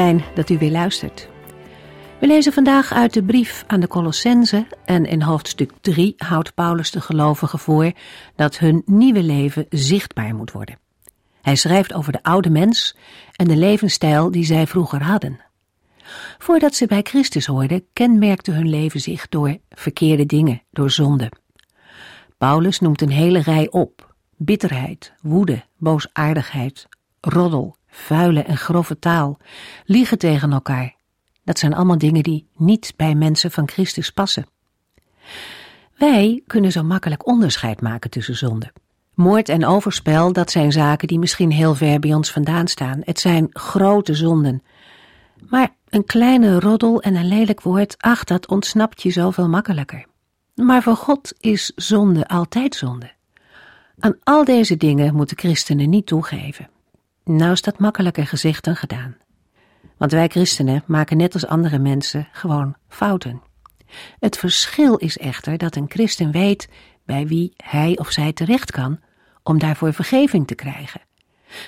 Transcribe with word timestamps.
Fijn 0.00 0.24
dat 0.34 0.50
u 0.50 0.58
weer 0.58 0.70
luistert. 0.70 1.28
We 2.20 2.26
lezen 2.26 2.52
vandaag 2.52 2.92
uit 2.92 3.14
de 3.14 3.22
brief 3.22 3.64
aan 3.66 3.80
de 3.80 3.88
Colossense 3.88 4.66
en 4.84 5.04
in 5.04 5.22
hoofdstuk 5.22 5.72
3 5.80 6.14
houdt 6.16 6.54
Paulus 6.54 6.90
de 6.90 7.00
gelovigen 7.00 7.58
voor 7.58 7.92
dat 8.36 8.58
hun 8.58 8.82
nieuwe 8.86 9.22
leven 9.22 9.66
zichtbaar 9.68 10.34
moet 10.34 10.52
worden. 10.52 10.78
Hij 11.42 11.56
schrijft 11.56 11.94
over 11.94 12.12
de 12.12 12.22
oude 12.22 12.50
mens 12.50 12.96
en 13.32 13.48
de 13.48 13.56
levensstijl 13.56 14.30
die 14.30 14.44
zij 14.44 14.66
vroeger 14.66 15.02
hadden. 15.02 15.40
Voordat 16.38 16.74
ze 16.74 16.86
bij 16.86 17.02
Christus 17.02 17.46
hoorden, 17.46 17.84
kenmerkte 17.92 18.50
hun 18.50 18.68
leven 18.68 19.00
zich 19.00 19.28
door 19.28 19.58
verkeerde 19.70 20.26
dingen, 20.26 20.62
door 20.70 20.90
zonde. 20.90 21.32
Paulus 22.38 22.80
noemt 22.80 23.00
een 23.00 23.10
hele 23.10 23.40
rij 23.40 23.70
op: 23.70 24.14
bitterheid, 24.36 25.12
woede, 25.22 25.64
boosaardigheid, 25.78 26.88
roddel, 27.20 27.78
vuile 28.00 28.42
en 28.42 28.56
grove 28.56 28.98
taal, 28.98 29.38
liegen 29.84 30.18
tegen 30.18 30.52
elkaar. 30.52 30.94
Dat 31.44 31.58
zijn 31.58 31.74
allemaal 31.74 31.98
dingen 31.98 32.22
die 32.22 32.48
niet 32.56 32.92
bij 32.96 33.14
mensen 33.14 33.50
van 33.50 33.68
Christus 33.68 34.10
passen. 34.10 34.46
Wij 35.96 36.42
kunnen 36.46 36.72
zo 36.72 36.82
makkelijk 36.82 37.26
onderscheid 37.26 37.80
maken 37.80 38.10
tussen 38.10 38.36
zonde. 38.36 38.72
Moord 39.14 39.48
en 39.48 39.66
overspel, 39.66 40.32
dat 40.32 40.50
zijn 40.50 40.72
zaken 40.72 41.08
die 41.08 41.18
misschien 41.18 41.50
heel 41.50 41.74
ver 41.74 41.98
bij 41.98 42.14
ons 42.14 42.30
vandaan 42.30 42.66
staan. 42.66 43.00
Het 43.04 43.20
zijn 43.20 43.48
grote 43.50 44.14
zonden. 44.14 44.62
Maar 45.48 45.74
een 45.88 46.04
kleine 46.04 46.60
roddel 46.60 47.02
en 47.02 47.14
een 47.14 47.28
lelijk 47.28 47.60
woord, 47.62 47.94
ach, 47.98 48.24
dat 48.24 48.48
ontsnapt 48.48 49.02
je 49.02 49.10
zoveel 49.10 49.48
makkelijker. 49.48 50.06
Maar 50.54 50.82
voor 50.82 50.96
God 50.96 51.32
is 51.38 51.72
zonde 51.76 52.28
altijd 52.28 52.74
zonde. 52.74 53.12
Aan 53.98 54.16
al 54.22 54.44
deze 54.44 54.76
dingen 54.76 55.14
moeten 55.14 55.38
christenen 55.38 55.90
niet 55.90 56.06
toegeven. 56.06 56.68
Nou 57.24 57.52
is 57.52 57.62
dat 57.62 57.78
makkelijker 57.78 58.26
gezegd 58.26 58.64
dan 58.64 58.76
gedaan. 58.76 59.16
Want 59.96 60.12
wij 60.12 60.28
christenen 60.28 60.82
maken 60.86 61.16
net 61.16 61.34
als 61.34 61.46
andere 61.46 61.78
mensen 61.78 62.28
gewoon 62.32 62.76
fouten. 62.88 63.42
Het 64.18 64.38
verschil 64.38 64.96
is 64.96 65.18
echter 65.18 65.58
dat 65.58 65.76
een 65.76 65.88
christen 65.88 66.30
weet 66.30 66.68
bij 67.04 67.26
wie 67.26 67.52
hij 67.56 67.98
of 67.98 68.10
zij 68.10 68.32
terecht 68.32 68.70
kan 68.70 69.00
om 69.42 69.58
daarvoor 69.58 69.92
vergeving 69.92 70.46
te 70.46 70.54
krijgen. 70.54 71.00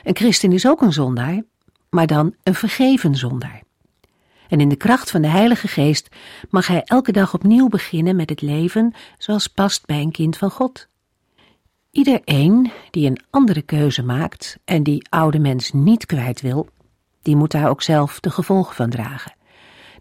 Een 0.02 0.16
christen 0.16 0.52
is 0.52 0.66
ook 0.66 0.80
een 0.80 0.92
zondaar, 0.92 1.42
maar 1.90 2.06
dan 2.06 2.34
een 2.42 2.54
vergeven 2.54 3.14
zondaar. 3.14 3.62
En 4.48 4.60
in 4.60 4.68
de 4.68 4.76
kracht 4.76 5.10
van 5.10 5.22
de 5.22 5.28
Heilige 5.28 5.68
Geest 5.68 6.08
mag 6.50 6.66
hij 6.66 6.82
elke 6.84 7.12
dag 7.12 7.34
opnieuw 7.34 7.68
beginnen 7.68 8.16
met 8.16 8.30
het 8.30 8.40
leven 8.40 8.94
zoals 9.18 9.46
past 9.46 9.86
bij 9.86 10.00
een 10.00 10.12
kind 10.12 10.36
van 10.36 10.50
God. 10.50 10.88
Iedereen 11.92 12.72
die 12.90 13.06
een 13.06 13.20
andere 13.30 13.62
keuze 13.62 14.02
maakt 14.02 14.58
en 14.64 14.82
die 14.82 15.06
oude 15.08 15.38
mens 15.38 15.72
niet 15.72 16.06
kwijt 16.06 16.40
wil, 16.40 16.68
die 17.22 17.36
moet 17.36 17.50
daar 17.50 17.68
ook 17.68 17.82
zelf 17.82 18.20
de 18.20 18.30
gevolgen 18.30 18.74
van 18.74 18.90
dragen. 18.90 19.34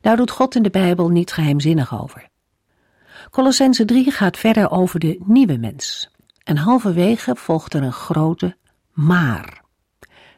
Daar 0.02 0.18
doet 0.18 0.32
God 0.32 0.56
in 0.56 0.64
de 0.64 0.70
Bijbel 0.70 1.10
niet 1.10 1.32
geheimzinnig 1.32 2.02
over. 2.02 2.30
Colossense 3.30 3.86
3 3.86 4.12
gaat 4.12 4.38
verder 4.38 4.72
over 4.72 5.00
de 5.00 5.20
nieuwe 5.26 5.58
mens. 5.58 6.12
En 6.44 6.58
halverwege 6.58 7.36
volgt 7.36 7.74
er 7.74 7.84
een 7.84 7.94
grote 7.94 8.56
maar. 8.92 9.64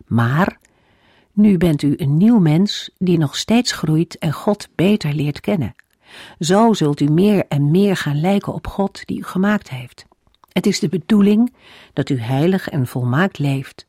Maar, 0.05 0.59
nu 1.31 1.57
bent 1.57 1.81
u 1.81 1.93
een 1.97 2.17
nieuw 2.17 2.39
mens 2.39 2.89
die 2.97 3.17
nog 3.17 3.35
steeds 3.35 3.71
groeit 3.71 4.17
en 4.17 4.31
God 4.31 4.69
beter 4.75 5.13
leert 5.13 5.39
kennen. 5.39 5.75
Zo 6.39 6.73
zult 6.73 6.99
u 6.99 7.05
meer 7.05 7.45
en 7.47 7.71
meer 7.71 7.97
gaan 7.97 8.19
lijken 8.19 8.53
op 8.53 8.67
God 8.67 9.05
die 9.05 9.19
u 9.19 9.23
gemaakt 9.23 9.69
heeft. 9.69 10.05
Het 10.53 10.65
is 10.65 10.79
de 10.79 10.89
bedoeling 10.89 11.53
dat 11.93 12.09
u 12.09 12.19
heilig 12.19 12.69
en 12.69 12.87
volmaakt 12.87 13.39
leeft. 13.39 13.87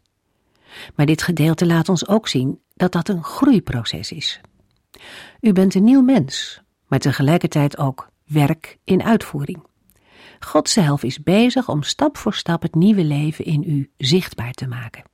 Maar 0.95 1.07
dit 1.07 1.23
gedeelte 1.23 1.67
laat 1.67 1.89
ons 1.89 2.09
ook 2.09 2.29
zien 2.29 2.61
dat 2.75 2.93
dat 2.93 3.09
een 3.09 3.25
groeiproces 3.25 4.13
is. 4.13 4.41
U 5.41 5.53
bent 5.53 5.75
een 5.75 5.85
nieuw 5.85 6.03
mens, 6.03 6.61
maar 6.87 6.99
tegelijkertijd 6.99 7.79
ook 7.79 8.09
werk 8.25 8.79
in 8.85 9.03
uitvoering. 9.03 9.67
God 10.41 10.69
zelf 10.69 11.03
is 11.03 11.23
bezig 11.23 11.69
om 11.69 11.83
stap 11.83 12.17
voor 12.17 12.35
stap 12.35 12.63
het 12.63 12.75
nieuwe 12.75 13.05
leven 13.05 13.45
in 13.45 13.63
u 13.67 13.91
zichtbaar 13.97 14.53
te 14.53 14.67
maken. 14.67 15.05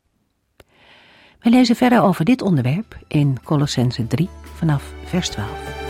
We 1.41 1.51
lezen 1.51 1.77
verder 1.77 2.03
over 2.03 2.25
dit 2.25 2.43
onderwerp 2.43 2.99
in 3.09 3.39
Colossense 3.43 4.07
3 4.07 4.29
vanaf 4.55 4.93
vers 5.05 5.29
12. 5.29 5.90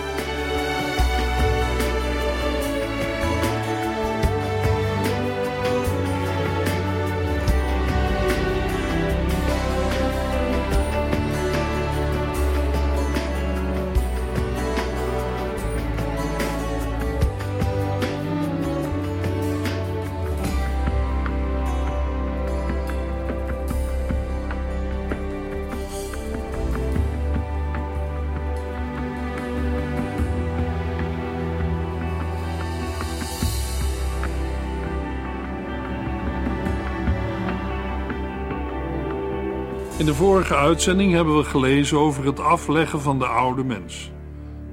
De 40.11 40.17
vorige 40.17 40.57
uitzending 40.57 41.13
hebben 41.13 41.37
we 41.37 41.45
gelezen 41.45 41.99
over 41.99 42.25
het 42.25 42.41
afleggen 42.41 43.01
van 43.01 43.19
de 43.19 43.27
oude 43.27 43.65
mens. 43.65 44.11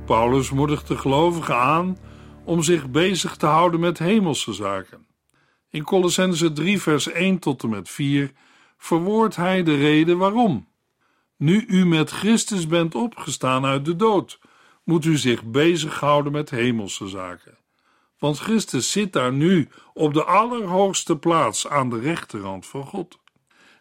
Paulus 0.05 0.51
moedigt 0.51 0.87
de 0.87 0.97
gelovigen 0.97 1.55
aan 1.55 1.97
om 2.45 2.63
zich 2.63 2.89
bezig 2.89 3.35
te 3.35 3.45
houden 3.45 3.79
met 3.79 3.99
hemelse 3.99 4.53
zaken. 4.53 5.07
In 5.69 5.83
Colossense 5.83 6.53
3 6.53 6.81
vers 6.81 7.07
1 7.07 7.39
tot 7.39 7.63
en 7.63 7.69
met 7.69 7.89
4 7.89 8.31
verwoordt 8.77 9.35
hij 9.35 9.63
de 9.63 9.75
reden 9.75 10.17
waarom. 10.17 10.67
Nu 11.35 11.65
u 11.67 11.85
met 11.85 12.11
Christus 12.11 12.67
bent 12.67 12.95
opgestaan 12.95 13.65
uit 13.65 13.85
de 13.85 13.95
dood, 13.95 14.39
moet 14.83 15.05
u 15.05 15.17
zich 15.17 15.43
bezighouden 15.43 16.31
met 16.31 16.49
hemelse 16.49 17.07
zaken. 17.07 17.57
Want 18.19 18.39
Christus 18.39 18.91
zit 18.91 19.13
daar 19.13 19.33
nu 19.33 19.69
op 19.93 20.13
de 20.13 20.23
allerhoogste 20.23 21.17
plaats 21.17 21.67
aan 21.67 21.89
de 21.89 21.99
rechterhand 21.99 22.65
van 22.65 22.83
God. 22.83 23.19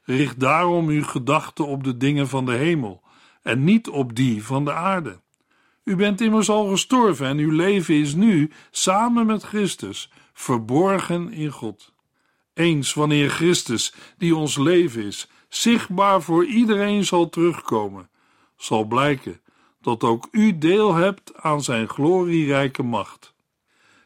Richt 0.06 0.40
daarom 0.40 0.88
uw 0.88 1.04
gedachten 1.04 1.66
op 1.66 1.84
de 1.84 1.96
dingen 1.96 2.28
van 2.28 2.46
de 2.46 2.52
hemel 2.52 3.02
en 3.42 3.64
niet 3.64 3.88
op 3.88 4.14
die 4.14 4.44
van 4.44 4.64
de 4.64 4.72
aarde. 4.72 5.20
U 5.84 5.96
bent 5.96 6.20
immers 6.20 6.48
al 6.48 6.66
gestorven 6.66 7.26
en 7.26 7.38
uw 7.38 7.50
leven 7.50 7.94
is 7.94 8.14
nu, 8.14 8.50
samen 8.70 9.26
met 9.26 9.42
Christus, 9.42 10.10
verborgen 10.32 11.32
in 11.32 11.50
God. 11.50 11.92
Eens 12.54 12.94
wanneer 12.94 13.30
Christus, 13.30 13.94
die 14.18 14.36
ons 14.36 14.56
leven 14.56 15.02
is, 15.02 15.28
zichtbaar 15.48 16.22
voor 16.22 16.44
iedereen 16.44 17.04
zal 17.04 17.28
terugkomen, 17.28 18.08
zal 18.56 18.84
blijken 18.84 19.40
dat 19.80 20.04
ook 20.04 20.28
u 20.30 20.58
deel 20.58 20.94
hebt 20.94 21.32
aan 21.36 21.62
zijn 21.62 21.88
glorierijke 21.88 22.82
macht. 22.82 23.34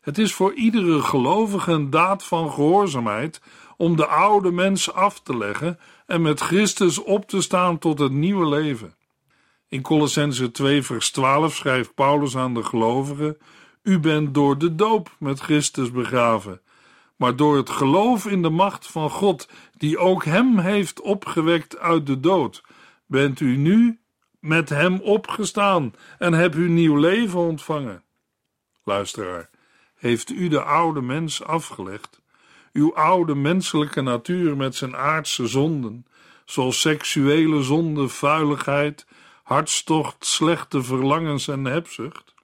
Het 0.00 0.18
is 0.18 0.34
voor 0.34 0.54
iedere 0.54 1.02
gelovige 1.02 1.72
een 1.72 1.90
daad 1.90 2.24
van 2.24 2.50
gehoorzaamheid 2.50 3.40
om 3.80 3.96
de 3.96 4.06
oude 4.06 4.50
mens 4.50 4.92
af 4.92 5.20
te 5.20 5.36
leggen 5.36 5.78
en 6.06 6.22
met 6.22 6.40
Christus 6.40 6.98
op 7.02 7.28
te 7.28 7.40
staan 7.40 7.78
tot 7.78 7.98
het 7.98 8.12
nieuwe 8.12 8.48
leven. 8.48 8.94
In 9.68 9.82
Colossense 9.82 10.50
2 10.50 10.82
vers 10.82 11.10
12 11.10 11.54
schrijft 11.54 11.94
Paulus 11.94 12.36
aan 12.36 12.54
de 12.54 12.62
gelovigen: 12.62 13.38
U 13.82 13.98
bent 13.98 14.34
door 14.34 14.58
de 14.58 14.74
doop 14.74 15.16
met 15.18 15.40
Christus 15.40 15.90
begraven, 15.90 16.60
maar 17.16 17.36
door 17.36 17.56
het 17.56 17.70
geloof 17.70 18.26
in 18.26 18.42
de 18.42 18.50
macht 18.50 18.86
van 18.86 19.10
God, 19.10 19.48
die 19.76 19.98
ook 19.98 20.24
hem 20.24 20.58
heeft 20.58 21.00
opgewekt 21.00 21.78
uit 21.78 22.06
de 22.06 22.20
dood, 22.20 22.62
bent 23.06 23.40
u 23.40 23.56
nu 23.56 23.98
met 24.40 24.68
hem 24.68 25.00
opgestaan 25.00 25.94
en 26.18 26.32
hebt 26.32 26.54
u 26.54 26.68
nieuw 26.68 26.96
leven 26.96 27.38
ontvangen. 27.38 28.02
Luisteraar, 28.84 29.50
heeft 29.94 30.30
u 30.30 30.48
de 30.48 30.62
oude 30.62 31.00
mens 31.00 31.42
afgelegd? 31.42 32.19
Uw 32.72 32.94
oude 32.94 33.34
menselijke 33.34 34.00
natuur 34.00 34.56
met 34.56 34.74
zijn 34.74 34.96
aardse 34.96 35.46
zonden, 35.46 36.06
zoals 36.44 36.80
seksuele 36.80 37.62
zonde, 37.62 38.08
vuiligheid, 38.08 39.06
hartstocht, 39.42 40.26
slechte 40.26 40.82
verlangens 40.82 41.48
en 41.48 41.64
hebzucht? 41.64 42.34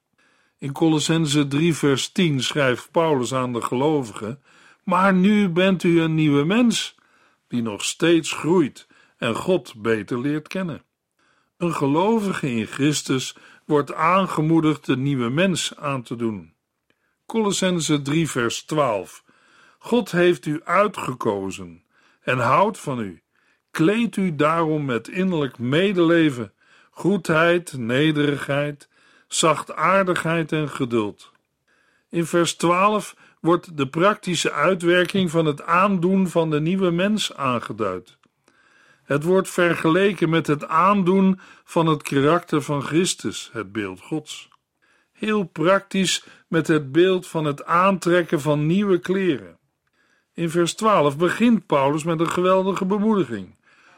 In 0.58 0.72
Colossense 0.72 1.46
3 1.46 1.74
vers 1.74 2.08
10 2.08 2.42
schrijft 2.42 2.90
Paulus 2.90 3.34
aan 3.34 3.52
de 3.52 3.62
gelovigen, 3.62 4.42
maar 4.84 5.14
nu 5.14 5.48
bent 5.48 5.82
u 5.82 6.00
een 6.00 6.14
nieuwe 6.14 6.44
mens, 6.44 6.94
die 7.48 7.62
nog 7.62 7.84
steeds 7.84 8.32
groeit 8.32 8.86
en 9.16 9.34
God 9.34 9.74
beter 9.76 10.20
leert 10.20 10.48
kennen. 10.48 10.82
Een 11.56 11.74
gelovige 11.74 12.50
in 12.50 12.66
Christus 12.66 13.36
wordt 13.64 13.94
aangemoedigd 13.94 14.86
de 14.86 14.96
nieuwe 14.96 15.28
mens 15.28 15.76
aan 15.76 16.02
te 16.02 16.16
doen. 16.16 16.54
Colossense 17.26 18.02
3 18.02 18.30
vers 18.30 18.62
12 18.62 19.24
God 19.86 20.10
heeft 20.10 20.46
u 20.46 20.60
uitgekozen 20.64 21.82
en 22.20 22.38
houdt 22.38 22.78
van 22.78 23.00
u. 23.00 23.22
Kleed 23.70 24.16
u 24.16 24.34
daarom 24.34 24.84
met 24.84 25.08
innerlijk 25.08 25.58
medeleven, 25.58 26.52
goedheid, 26.90 27.76
nederigheid, 27.76 28.88
zachtaardigheid 29.28 30.52
en 30.52 30.68
geduld. 30.68 31.32
In 32.08 32.26
vers 32.26 32.54
12 32.54 33.16
wordt 33.40 33.76
de 33.76 33.88
praktische 33.88 34.52
uitwerking 34.52 35.30
van 35.30 35.46
het 35.46 35.62
aandoen 35.62 36.28
van 36.28 36.50
de 36.50 36.60
nieuwe 36.60 36.90
mens 36.90 37.34
aangeduid. 37.34 38.18
Het 39.02 39.22
wordt 39.22 39.48
vergeleken 39.48 40.28
met 40.28 40.46
het 40.46 40.66
aandoen 40.66 41.40
van 41.64 41.86
het 41.86 42.02
karakter 42.02 42.62
van 42.62 42.82
Christus, 42.82 43.50
het 43.52 43.72
beeld 43.72 44.00
Gods. 44.00 44.48
Heel 45.12 45.44
praktisch 45.44 46.24
met 46.48 46.66
het 46.66 46.92
beeld 46.92 47.26
van 47.26 47.44
het 47.44 47.64
aantrekken 47.64 48.40
van 48.40 48.66
nieuwe 48.66 48.98
kleren. 48.98 49.58
In 50.36 50.50
vers 50.50 50.74
12 50.74 51.16
begint 51.16 51.66
Paulus 51.66 52.04
met 52.04 52.20
een 52.20 52.30
geweldige 52.30 52.84
bemoediging. 52.84 53.54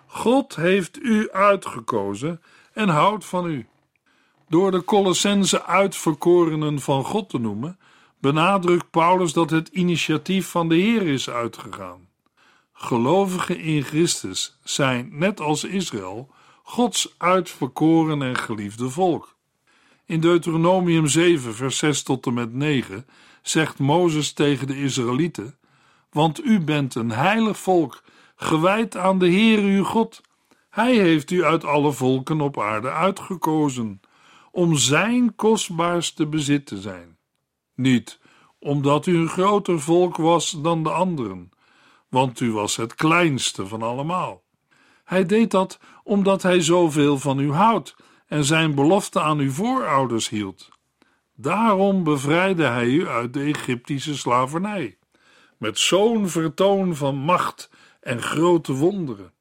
God 0.07 0.57
heeft 0.57 0.99
u 1.03 1.31
uitgekozen 1.31 2.41
en 2.73 2.89
houdt 2.89 3.25
van 3.25 3.47
u. 3.47 3.67
Door 4.49 4.71
de 4.71 4.85
Colossense 4.85 5.65
uitverkorenen 5.65 6.81
van 6.81 7.05
God 7.05 7.29
te 7.29 7.39
noemen, 7.39 7.79
benadrukt 8.21 8.91
Paulus 8.91 9.33
dat 9.33 9.51
het 9.51 9.69
initiatief 9.69 10.49
van 10.49 10.69
de 10.69 10.75
Heer 10.75 11.03
is 11.03 11.31
uitgegaan. 11.31 12.09
Gelovigen 12.73 13.59
in 13.59 13.83
Christus 13.83 14.59
zijn, 14.65 15.09
net 15.13 15.41
als 15.41 15.65
Israël, 15.65 16.31
Gods 16.63 17.15
uitverkoren 17.17 18.23
en 18.23 18.37
geliefde 18.37 18.91
volk. 18.91 19.37
In 20.07 20.21
Deuteronomium 20.21 21.07
7, 21.07 21.55
vers 21.55 21.79
6 21.79 22.03
tot 22.03 22.27
en 22.27 22.35
met 22.35 22.55
9 22.55 23.07
zegt 23.43 23.79
Mozes 23.79 24.33
tegen 24.33 24.67
de 24.67 24.81
Israëlieten: 24.81 25.58
Want 26.19 26.45
u 26.45 26.61
bent 26.61 26.95
een 26.95 27.11
heilig 27.11 27.59
volk, 27.59 28.03
gewijd 28.37 28.97
aan 28.97 29.19
de 29.19 29.29
Heer 29.29 29.59
uw 29.59 29.85
God. 29.85 30.21
Hij 30.71 30.97
heeft 30.97 31.31
u 31.31 31.45
uit 31.45 31.65
alle 31.65 31.93
volken 31.93 32.41
op 32.41 32.61
aarde 32.61 32.91
uitgekozen, 32.91 34.01
om 34.51 34.77
zijn 34.77 35.35
kostbaarste 35.35 36.27
bezit 36.27 36.67
te 36.67 36.81
zijn. 36.81 37.19
Niet 37.75 38.21
omdat 38.59 39.07
u 39.07 39.17
een 39.17 39.29
groter 39.29 39.81
volk 39.81 40.17
was 40.17 40.51
dan 40.51 40.83
de 40.83 40.91
anderen, 40.91 41.51
want 42.09 42.41
u 42.41 42.53
was 42.53 42.77
het 42.77 42.95
kleinste 42.95 43.67
van 43.67 43.83
allemaal. 43.83 44.43
Hij 45.05 45.27
deed 45.27 45.51
dat 45.51 45.79
omdat 46.03 46.43
hij 46.43 46.61
zoveel 46.61 47.19
van 47.19 47.39
u 47.39 47.53
houdt 47.53 47.97
en 48.27 48.45
zijn 48.45 48.75
belofte 48.75 49.21
aan 49.21 49.39
uw 49.39 49.51
voorouders 49.51 50.29
hield. 50.29 50.69
Daarom 51.35 52.05
bevrijdde 52.05 52.65
hij 52.65 52.87
u 52.87 53.09
uit 53.09 53.33
de 53.33 53.41
Egyptische 53.41 54.17
slavernij, 54.17 54.98
met 55.59 55.79
zo'n 55.79 56.29
vertoon 56.29 56.97
van 56.97 57.17
macht 57.17 57.71
en 58.01 58.23
grote 58.23 58.73
wonderen. 58.73 59.33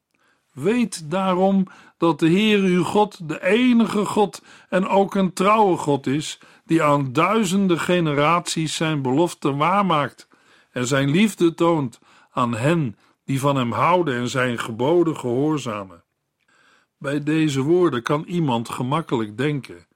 Weet 0.52 1.10
daarom 1.10 1.66
dat 1.96 2.18
de 2.18 2.28
Heer 2.28 2.58
uw 2.58 2.84
God 2.84 3.28
de 3.28 3.44
enige 3.44 4.04
God 4.04 4.42
en 4.68 4.88
ook 4.88 5.14
een 5.14 5.32
trouwe 5.32 5.76
God 5.76 6.06
is, 6.06 6.38
die 6.64 6.82
aan 6.82 7.12
duizenden 7.12 7.78
generaties 7.78 8.76
zijn 8.76 9.02
belofte 9.02 9.54
waarmaakt 9.54 10.28
en 10.70 10.86
zijn 10.86 11.10
liefde 11.10 11.54
toont 11.54 11.98
aan 12.30 12.54
hen 12.54 12.96
die 13.24 13.40
van 13.40 13.56
hem 13.56 13.72
houden 13.72 14.14
en 14.14 14.28
zijn 14.28 14.58
geboden 14.58 15.16
gehoorzamen. 15.16 16.02
Bij 16.98 17.22
deze 17.22 17.62
woorden 17.62 18.02
kan 18.02 18.24
iemand 18.24 18.68
gemakkelijk 18.68 19.36
denken: 19.36 19.86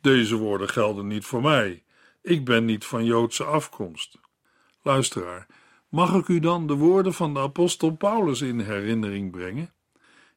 deze 0.00 0.36
woorden 0.36 0.68
gelden 0.68 1.06
niet 1.06 1.24
voor 1.24 1.42
mij. 1.42 1.82
Ik 2.22 2.44
ben 2.44 2.64
niet 2.64 2.84
van 2.84 3.04
Joodse 3.04 3.44
afkomst. 3.44 4.18
Luisteraar, 4.82 5.46
mag 5.92 6.14
ik 6.14 6.28
u 6.28 6.38
dan 6.38 6.66
de 6.66 6.74
woorden 6.74 7.14
van 7.14 7.34
de 7.34 7.40
apostel 7.40 7.90
Paulus 7.90 8.40
in 8.40 8.60
herinnering 8.60 9.30
brengen? 9.30 9.72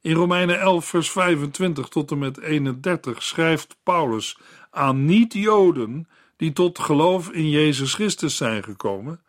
In 0.02 0.14
Romeinen 0.14 0.60
11, 0.60 0.86
vers 0.86 1.12
25 1.12 1.88
tot 1.88 2.12
en 2.12 2.18
met 2.18 2.40
31 2.40 3.24
schrijft 3.24 3.78
Paulus 3.84 4.38
aan 4.72 5.06
niet-Joden 5.06 6.08
die 6.38 6.54
tot 6.54 6.80
geloof 6.80 7.32
in 7.32 7.50
Jezus 7.50 7.94
Christus 7.94 8.36
zijn 8.38 8.64
gekomen: 8.64 9.22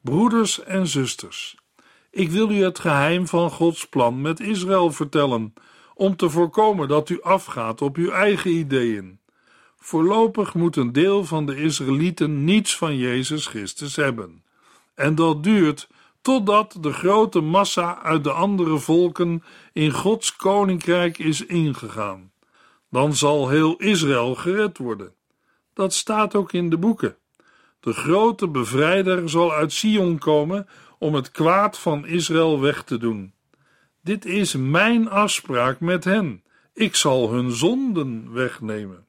Broeders 0.00 0.62
en 0.62 0.86
zusters, 0.86 1.56
ik 2.10 2.30
wil 2.30 2.50
u 2.50 2.62
het 2.62 2.78
geheim 2.78 3.26
van 3.26 3.50
Gods 3.50 3.88
plan 3.88 4.20
met 4.20 4.40
Israël 4.40 4.92
vertellen, 4.92 5.54
om 5.94 6.16
te 6.16 6.30
voorkomen 6.30 6.88
dat 6.88 7.08
u 7.08 7.22
afgaat 7.22 7.82
op 7.82 7.96
uw 7.96 8.10
eigen 8.10 8.50
ideeën. 8.50 9.20
Voorlopig 9.76 10.54
moet 10.54 10.76
een 10.76 10.92
deel 10.92 11.24
van 11.24 11.46
de 11.46 11.56
Israëlieten 11.56 12.44
niets 12.44 12.76
van 12.76 12.96
Jezus 12.96 13.46
Christus 13.46 13.96
hebben. 13.96 14.41
En 14.94 15.14
dat 15.14 15.42
duurt 15.42 15.88
totdat 16.22 16.76
de 16.80 16.92
grote 16.92 17.40
massa 17.40 18.02
uit 18.02 18.24
de 18.24 18.32
andere 18.32 18.78
volken 18.78 19.42
in 19.72 19.90
Gods 19.90 20.36
koninkrijk 20.36 21.18
is 21.18 21.46
ingegaan. 21.46 22.32
Dan 22.90 23.14
zal 23.14 23.48
heel 23.48 23.76
Israël 23.76 24.34
gered 24.34 24.78
worden. 24.78 25.14
Dat 25.74 25.94
staat 25.94 26.34
ook 26.34 26.52
in 26.52 26.70
de 26.70 26.78
boeken. 26.78 27.16
De 27.80 27.92
grote 27.92 28.48
bevrijder 28.48 29.30
zal 29.30 29.52
uit 29.52 29.72
Sion 29.72 30.18
komen 30.18 30.68
om 30.98 31.14
het 31.14 31.30
kwaad 31.30 31.78
van 31.78 32.06
Israël 32.06 32.60
weg 32.60 32.82
te 32.82 32.98
doen. 32.98 33.32
Dit 34.00 34.24
is 34.24 34.54
mijn 34.56 35.10
afspraak 35.10 35.80
met 35.80 36.04
hen. 36.04 36.42
Ik 36.74 36.94
zal 36.94 37.32
hun 37.32 37.50
zonden 37.50 38.32
wegnemen. 38.32 39.06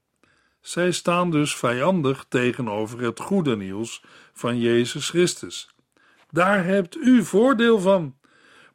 Zij 0.62 0.91
staan 0.91 1.31
dus 1.31 1.56
vijandig 1.56 2.25
tegenover 2.30 3.02
het 3.02 3.19
goede 3.19 3.57
nieuws 3.57 4.04
van 4.33 4.59
Jezus 4.59 5.09
Christus. 5.09 5.72
Daar 6.33 6.66
hebt 6.66 6.95
u 6.95 7.23
voordeel 7.23 7.80
van. 7.80 8.16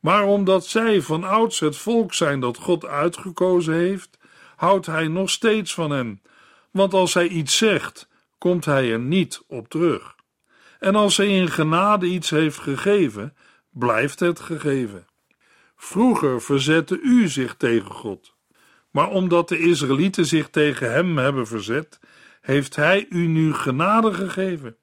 Maar 0.00 0.24
omdat 0.24 0.66
zij 0.66 1.02
van 1.02 1.24
ouds 1.24 1.60
het 1.60 1.76
volk 1.76 2.14
zijn 2.14 2.40
dat 2.40 2.56
God 2.56 2.86
uitgekozen 2.86 3.74
heeft, 3.74 4.18
houdt 4.56 4.86
hij 4.86 5.08
nog 5.08 5.30
steeds 5.30 5.74
van 5.74 5.90
hen. 5.90 6.22
Want 6.70 6.94
als 6.94 7.14
hij 7.14 7.28
iets 7.28 7.56
zegt, 7.56 8.08
komt 8.38 8.64
hij 8.64 8.92
er 8.92 8.98
niet 8.98 9.42
op 9.46 9.68
terug. 9.68 10.14
En 10.78 10.94
als 10.94 11.16
hij 11.16 11.28
in 11.28 11.48
genade 11.48 12.06
iets 12.06 12.30
heeft 12.30 12.58
gegeven, 12.58 13.36
blijft 13.70 14.20
het 14.20 14.40
gegeven. 14.40 15.06
Vroeger 15.76 16.42
verzette 16.42 17.00
u 17.00 17.28
zich 17.28 17.54
tegen 17.56 17.90
God. 17.90 18.34
Maar 18.90 19.08
omdat 19.08 19.48
de 19.48 19.58
Israëlieten 19.58 20.26
zich 20.26 20.48
tegen 20.48 20.92
hem 20.92 21.18
hebben 21.18 21.46
verzet, 21.46 22.00
heeft 22.40 22.76
hij 22.76 23.06
u 23.08 23.26
nu 23.26 23.54
genade 23.54 24.14
gegeven. 24.14 24.76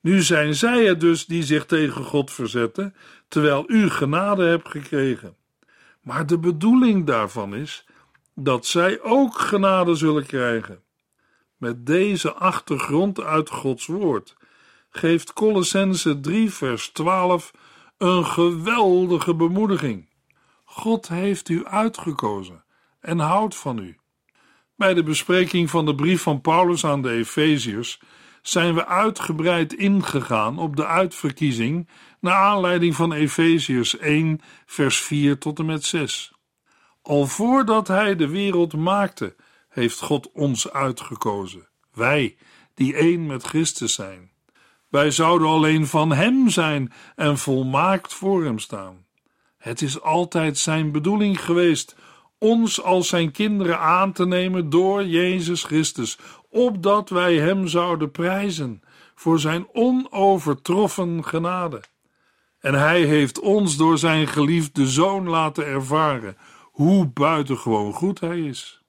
Nu 0.00 0.22
zijn 0.22 0.54
zij 0.54 0.84
het 0.84 1.00
dus 1.00 1.26
die 1.26 1.42
zich 1.42 1.66
tegen 1.66 2.04
God 2.04 2.30
verzetten, 2.30 2.94
terwijl 3.28 3.64
u 3.66 3.90
genade 3.90 4.44
hebt 4.44 4.68
gekregen. 4.68 5.36
Maar 6.02 6.26
de 6.26 6.38
bedoeling 6.38 7.06
daarvan 7.06 7.54
is 7.54 7.86
dat 8.34 8.66
zij 8.66 9.00
ook 9.02 9.38
genade 9.38 9.94
zullen 9.94 10.26
krijgen. 10.26 10.82
Met 11.56 11.86
deze 11.86 12.32
achtergrond 12.32 13.20
uit 13.20 13.50
Gods 13.50 13.86
woord 13.86 14.36
geeft 14.90 15.32
Colossense 15.32 16.20
3 16.20 16.50
vers 16.50 16.88
12 16.88 17.50
een 17.98 18.26
geweldige 18.26 19.34
bemoediging. 19.34 20.08
God 20.64 21.08
heeft 21.08 21.48
u 21.48 21.66
uitgekozen 21.66 22.64
en 23.00 23.18
houdt 23.18 23.56
van 23.56 23.78
u. 23.78 23.96
Bij 24.76 24.94
de 24.94 25.02
bespreking 25.02 25.70
van 25.70 25.86
de 25.86 25.94
brief 25.94 26.22
van 26.22 26.40
Paulus 26.40 26.84
aan 26.84 27.02
de 27.02 27.10
Efeziërs 27.10 28.00
zijn 28.42 28.74
we 28.74 28.86
uitgebreid 28.86 29.72
ingegaan 29.72 30.58
op 30.58 30.76
de 30.76 30.86
uitverkiezing 30.86 31.88
naar 32.20 32.34
aanleiding 32.34 32.94
van 32.94 33.12
Efeziërs 33.12 33.98
1, 33.98 34.40
vers 34.66 34.98
4 34.98 35.38
tot 35.38 35.58
en 35.58 35.66
met 35.66 35.84
6. 35.84 36.32
Al 37.02 37.26
voordat 37.26 37.88
Hij 37.88 38.16
de 38.16 38.28
wereld 38.28 38.76
maakte, 38.76 39.36
heeft 39.68 40.00
God 40.00 40.32
ons 40.32 40.70
uitgekozen, 40.70 41.68
wij 41.92 42.36
die 42.74 42.94
één 42.94 43.26
met 43.26 43.42
Christus 43.42 43.94
zijn. 43.94 44.30
Wij 44.88 45.10
zouden 45.10 45.48
alleen 45.48 45.86
van 45.86 46.12
Hem 46.12 46.48
zijn 46.48 46.92
en 47.16 47.38
volmaakt 47.38 48.14
voor 48.14 48.44
Hem 48.44 48.58
staan. 48.58 49.06
Het 49.58 49.82
is 49.82 50.00
altijd 50.00 50.58
Zijn 50.58 50.92
bedoeling 50.92 51.44
geweest 51.44 51.96
ons 52.38 52.82
als 52.82 53.08
Zijn 53.08 53.30
kinderen 53.30 53.78
aan 53.78 54.12
te 54.12 54.26
nemen 54.26 54.70
door 54.70 55.04
Jezus 55.04 55.64
Christus, 55.64 56.18
opdat 56.50 57.08
wij 57.08 57.36
Hem 57.36 57.68
zouden 57.68 58.10
prijzen 58.10 58.82
voor 59.14 59.38
Zijn 59.38 59.66
onovertroffen 59.72 61.24
genade. 61.24 61.82
En 62.60 62.74
Hij 62.74 63.02
heeft 63.02 63.40
ons 63.40 63.76
door 63.76 63.98
Zijn 63.98 64.26
geliefde 64.26 64.88
Zoon 64.88 65.28
laten 65.28 65.66
ervaren 65.66 66.36
hoe 66.62 67.06
buitengewoon 67.06 67.92
goed 67.92 68.20
Hij 68.20 68.40
is. 68.40 68.82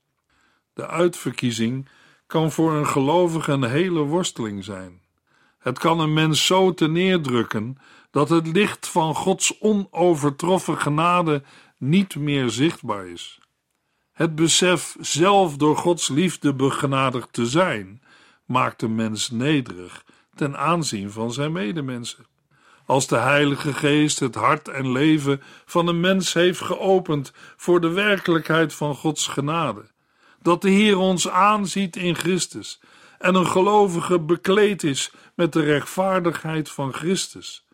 De 0.73 0.87
uitverkiezing 0.87 1.89
kan 2.27 2.51
voor 2.51 2.73
een 2.73 2.87
gelovige 2.87 3.51
een 3.51 3.63
hele 3.63 3.99
worsteling 3.99 4.63
zijn. 4.63 5.01
Het 5.59 5.79
kan 5.79 5.99
een 5.99 6.13
mens 6.13 6.45
zo 6.45 6.73
te 6.73 6.87
neerdrukken 6.87 7.77
dat 8.11 8.29
het 8.29 8.47
licht 8.47 8.87
van 8.87 9.15
Gods 9.15 9.59
onovertroffen 9.59 10.77
genade 10.77 11.43
niet 11.77 12.15
meer 12.15 12.49
zichtbaar 12.49 13.07
is. 13.07 13.40
Het 14.21 14.35
besef 14.35 14.95
zelf 14.99 15.57
door 15.57 15.77
Gods 15.77 16.07
liefde 16.09 16.53
begenadigd 16.53 17.33
te 17.33 17.45
zijn, 17.45 18.01
maakt 18.45 18.79
de 18.79 18.87
mens 18.87 19.29
nederig 19.29 20.05
ten 20.35 20.57
aanzien 20.57 21.11
van 21.11 21.33
zijn 21.33 21.51
medemensen. 21.51 22.25
Als 22.85 23.07
de 23.07 23.15
Heilige 23.17 23.73
Geest 23.73 24.19
het 24.19 24.35
hart 24.35 24.67
en 24.67 24.91
leven 24.91 25.41
van 25.65 25.87
een 25.87 25.99
mens 25.99 26.33
heeft 26.33 26.61
geopend 26.61 27.33
voor 27.57 27.81
de 27.81 27.89
werkelijkheid 27.89 28.73
van 28.73 28.95
Gods 28.95 29.27
genade, 29.27 29.85
dat 30.41 30.61
de 30.61 30.69
Heer 30.69 30.97
ons 30.97 31.29
aanziet 31.29 31.95
in 31.95 32.15
Christus 32.15 32.79
en 33.19 33.35
een 33.35 33.47
gelovige 33.47 34.19
bekleed 34.19 34.83
is 34.83 35.11
met 35.35 35.53
de 35.53 35.63
rechtvaardigheid 35.63 36.69
van 36.69 36.93
Christus, 36.93 37.65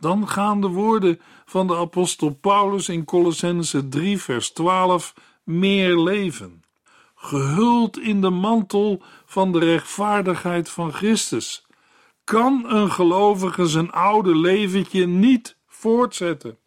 dan 0.00 0.28
gaan 0.28 0.60
de 0.60 0.68
woorden 0.68 1.20
van 1.46 1.66
de 1.66 1.76
apostel 1.76 2.30
Paulus 2.30 2.88
in 2.88 3.04
Colossense 3.04 3.88
3 3.88 4.18
vers 4.20 4.50
12 4.50 5.14
meer 5.46 5.98
leven, 5.98 6.64
gehuld 7.14 7.98
in 7.98 8.20
de 8.20 8.30
mantel 8.30 9.02
van 9.24 9.52
de 9.52 9.58
rechtvaardigheid 9.58 10.70
van 10.70 10.92
Christus. 10.92 11.66
Kan 12.24 12.64
een 12.66 12.90
gelovige 12.90 13.66
zijn 13.66 13.90
oude 13.90 14.36
leventje 14.36 15.06
niet 15.06 15.56
voortzetten? 15.66 16.58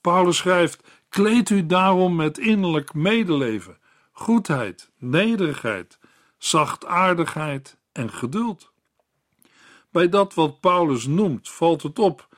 Paulus 0.00 0.36
schrijft: 0.36 0.82
Kleed 1.08 1.50
u 1.50 1.66
daarom 1.66 2.16
met 2.16 2.38
innerlijk 2.38 2.94
medeleven, 2.94 3.78
goedheid, 4.12 4.90
nederigheid, 4.98 5.98
zachtaardigheid 6.38 7.78
en 7.92 8.12
geduld. 8.12 8.72
Bij 9.90 10.08
dat 10.08 10.34
wat 10.34 10.60
Paulus 10.60 11.06
noemt, 11.06 11.48
valt 11.48 11.82
het 11.82 11.98
op 11.98 12.28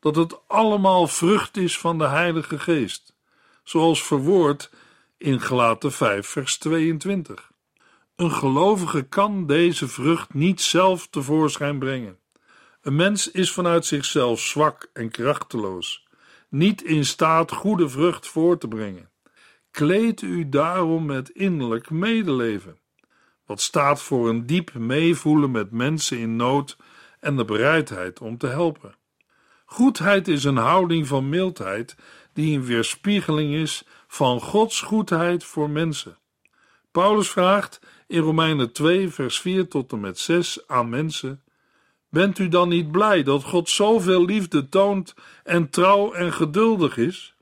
dat 0.00 0.16
het 0.16 0.48
allemaal 0.48 1.06
vrucht 1.06 1.56
is 1.56 1.78
van 1.78 1.98
de 1.98 2.06
Heilige 2.06 2.58
Geest, 2.58 3.14
zoals 3.62 4.02
verwoord 4.02 4.70
in 5.18 5.40
Galaten 5.40 5.92
5, 5.92 6.26
vers 6.26 6.58
22. 6.58 7.50
Een 8.16 8.30
gelovige 8.30 9.02
kan 9.02 9.46
deze 9.46 9.88
vrucht 9.88 10.34
niet 10.34 10.60
zelf 10.60 11.06
tevoorschijn 11.06 11.78
brengen. 11.78 12.18
Een 12.80 12.96
mens 12.96 13.30
is 13.30 13.52
vanuit 13.52 13.86
zichzelf 13.86 14.40
zwak 14.40 14.90
en 14.92 15.10
krachteloos, 15.10 16.06
niet 16.48 16.82
in 16.82 17.04
staat 17.04 17.52
goede 17.52 17.88
vrucht 17.88 18.26
voor 18.26 18.58
te 18.58 18.68
brengen. 18.68 19.10
Kleed 19.70 20.22
u 20.22 20.48
daarom 20.48 21.06
met 21.06 21.28
innerlijk 21.28 21.90
medeleven, 21.90 22.78
wat 23.46 23.60
staat 23.60 24.02
voor 24.02 24.28
een 24.28 24.46
diep 24.46 24.74
meevoelen 24.74 25.50
met 25.50 25.70
mensen 25.70 26.18
in 26.18 26.36
nood 26.36 26.76
en 27.20 27.36
de 27.36 27.44
bereidheid 27.44 28.20
om 28.20 28.38
te 28.38 28.46
helpen. 28.46 28.94
Goedheid 29.64 30.28
is 30.28 30.44
een 30.44 30.56
houding 30.56 31.06
van 31.06 31.28
mildheid 31.28 31.96
die 32.32 32.56
een 32.56 32.64
weerspiegeling 32.64 33.54
is 33.54 33.84
van 34.14 34.40
Gods 34.40 34.80
goedheid 34.80 35.44
voor 35.44 35.70
mensen. 35.70 36.18
Paulus 36.90 37.30
vraagt 37.30 37.80
in 38.06 38.20
Romeinen 38.20 38.72
2, 38.72 39.08
vers 39.08 39.40
4 39.40 39.68
tot 39.68 39.92
en 39.92 40.00
met 40.00 40.18
6 40.18 40.66
aan 40.66 40.88
mensen: 40.88 41.42
Bent 42.08 42.38
u 42.38 42.48
dan 42.48 42.68
niet 42.68 42.92
blij 42.92 43.22
dat 43.22 43.42
God 43.42 43.70
zoveel 43.70 44.24
liefde 44.24 44.68
toont 44.68 45.14
en 45.44 45.70
trouw 45.70 46.12
en 46.12 46.32
geduldig 46.32 46.96
is? 46.96 47.34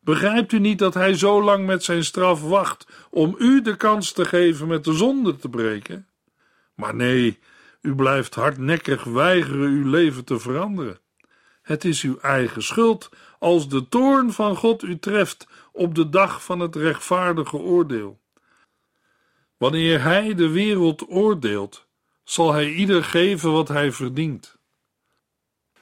Begrijpt 0.00 0.52
u 0.52 0.58
niet 0.58 0.78
dat 0.78 0.94
Hij 0.94 1.14
zo 1.14 1.42
lang 1.42 1.66
met 1.66 1.84
zijn 1.84 2.04
straf 2.04 2.42
wacht 2.42 2.86
om 3.10 3.34
u 3.38 3.62
de 3.62 3.76
kans 3.76 4.12
te 4.12 4.24
geven 4.24 4.66
met 4.66 4.84
de 4.84 4.92
zonde 4.92 5.36
te 5.36 5.48
breken? 5.48 6.06
Maar 6.74 6.94
nee, 6.94 7.38
u 7.80 7.94
blijft 7.94 8.34
hardnekkig 8.34 9.04
weigeren 9.04 9.70
uw 9.70 9.90
leven 9.90 10.24
te 10.24 10.38
veranderen. 10.38 10.98
Het 11.62 11.84
is 11.84 12.02
uw 12.02 12.18
eigen 12.18 12.62
schuld 12.62 13.08
als 13.38 13.68
de 13.68 13.88
toorn 13.88 14.32
van 14.32 14.56
God 14.56 14.82
u 14.82 14.98
treft 14.98 15.46
op 15.72 15.94
de 15.94 16.08
dag 16.08 16.44
van 16.44 16.60
het 16.60 16.76
rechtvaardige 16.76 17.56
oordeel. 17.56 18.20
Wanneer 19.56 20.02
Hij 20.02 20.34
de 20.34 20.48
wereld 20.48 21.08
oordeelt, 21.08 21.86
zal 22.24 22.52
Hij 22.52 22.72
ieder 22.72 23.04
geven 23.04 23.52
wat 23.52 23.68
hij 23.68 23.92
verdient. 23.92 24.58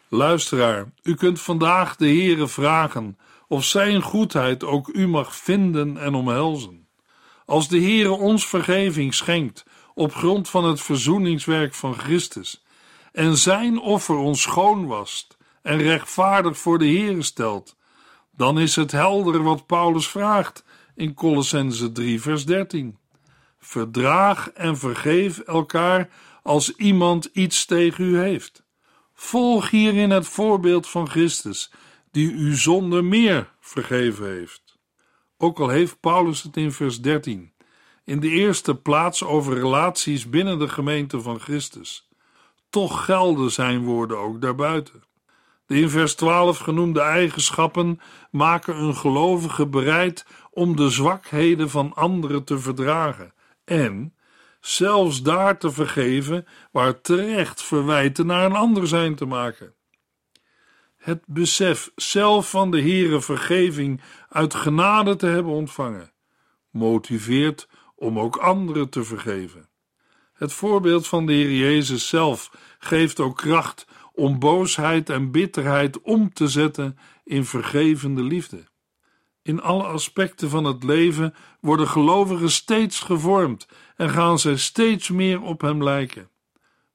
Luisteraar, 0.08 0.92
u 1.02 1.14
kunt 1.14 1.40
vandaag 1.40 1.96
de 1.96 2.06
Heere 2.06 2.48
vragen 2.48 3.18
of 3.48 3.64
Zijn 3.64 4.02
goedheid 4.02 4.64
ook 4.64 4.88
u 4.88 5.08
mag 5.08 5.36
vinden 5.36 5.96
en 5.96 6.14
omhelzen. 6.14 6.88
Als 7.44 7.68
de 7.68 7.80
Heere 7.80 8.10
ons 8.10 8.46
vergeving 8.46 9.14
schenkt 9.14 9.64
op 9.94 10.14
grond 10.14 10.48
van 10.48 10.64
het 10.64 10.80
verzoeningswerk 10.80 11.74
van 11.74 11.94
Christus 11.94 12.64
en 13.12 13.36
Zijn 13.36 13.78
offer 13.78 14.16
ons 14.16 14.42
schoon 14.42 14.86
wast 14.86 15.36
en 15.62 15.78
rechtvaardig 15.78 16.58
voor 16.58 16.78
de 16.78 16.86
Heere 16.86 17.22
stelt, 17.22 17.76
dan 18.38 18.58
is 18.58 18.76
het 18.76 18.92
helder 18.92 19.42
wat 19.42 19.66
Paulus 19.66 20.08
vraagt 20.08 20.64
in 20.94 21.14
Colossense 21.14 21.92
3 21.92 22.20
vers 22.20 22.46
13. 22.46 22.98
Verdraag 23.58 24.50
en 24.50 24.76
vergeef 24.76 25.38
elkaar 25.38 26.10
als 26.42 26.76
iemand 26.76 27.24
iets 27.24 27.64
tegen 27.64 28.04
u 28.04 28.18
heeft. 28.18 28.62
Volg 29.14 29.70
hierin 29.70 30.10
het 30.10 30.26
voorbeeld 30.26 30.88
van 30.88 31.08
Christus, 31.08 31.70
die 32.10 32.32
u 32.32 32.54
zonder 32.54 33.04
meer 33.04 33.50
vergeven 33.60 34.30
heeft. 34.30 34.78
Ook 35.36 35.60
al 35.60 35.68
heeft 35.68 36.00
Paulus 36.00 36.42
het 36.42 36.56
in 36.56 36.72
vers 36.72 37.00
13 37.00 37.52
in 38.04 38.20
de 38.20 38.28
eerste 38.28 38.74
plaats 38.74 39.24
over 39.24 39.54
relaties 39.54 40.30
binnen 40.30 40.58
de 40.58 40.68
gemeente 40.68 41.20
van 41.20 41.40
Christus. 41.40 42.08
Toch 42.70 43.04
gelden 43.04 43.50
zijn 43.50 43.84
woorden 43.84 44.18
ook 44.18 44.40
daarbuiten. 44.40 45.02
De 45.68 45.80
in 45.80 45.90
vers 45.90 46.14
12 46.14 46.58
genoemde 46.58 47.00
eigenschappen 47.00 48.00
maken 48.30 48.76
een 48.76 48.96
gelovige 48.96 49.66
bereid 49.66 50.26
om 50.50 50.76
de 50.76 50.90
zwakheden 50.90 51.70
van 51.70 51.94
anderen 51.94 52.44
te 52.44 52.58
verdragen 52.58 53.34
en 53.64 54.14
zelfs 54.60 55.22
daar 55.22 55.58
te 55.58 55.70
vergeven 55.70 56.46
waar 56.72 57.00
terecht 57.00 57.62
verwijten 57.62 58.26
naar 58.26 58.44
een 58.44 58.56
ander 58.56 58.86
zijn 58.86 59.14
te 59.14 59.24
maken. 59.24 59.74
Het 60.96 61.22
besef 61.26 61.90
zelf 61.94 62.50
van 62.50 62.70
de 62.70 62.80
Heere 62.80 63.20
vergeving 63.20 64.02
uit 64.28 64.54
genade 64.54 65.16
te 65.16 65.26
hebben 65.26 65.52
ontvangen, 65.52 66.12
motiveert 66.70 67.68
om 67.94 68.18
ook 68.18 68.36
anderen 68.36 68.88
te 68.88 69.04
vergeven. 69.04 69.68
Het 70.32 70.52
voorbeeld 70.52 71.08
van 71.08 71.26
de 71.26 71.32
Heer 71.32 71.52
Jezus 71.52 72.08
zelf 72.08 72.50
geeft 72.78 73.20
ook 73.20 73.36
kracht 73.36 73.86
om 74.18 74.38
boosheid 74.38 75.10
en 75.10 75.30
bitterheid 75.30 76.00
om 76.00 76.32
te 76.32 76.48
zetten 76.48 76.98
in 77.24 77.44
vergevende 77.44 78.22
liefde. 78.22 78.64
In 79.42 79.60
alle 79.60 79.84
aspecten 79.84 80.50
van 80.50 80.64
het 80.64 80.84
leven 80.84 81.34
worden 81.60 81.88
gelovigen 81.88 82.50
steeds 82.50 83.00
gevormd 83.00 83.68
en 83.96 84.10
gaan 84.10 84.38
zij 84.38 84.56
steeds 84.56 85.08
meer 85.08 85.42
op 85.42 85.60
Hem 85.60 85.82
lijken. 85.82 86.28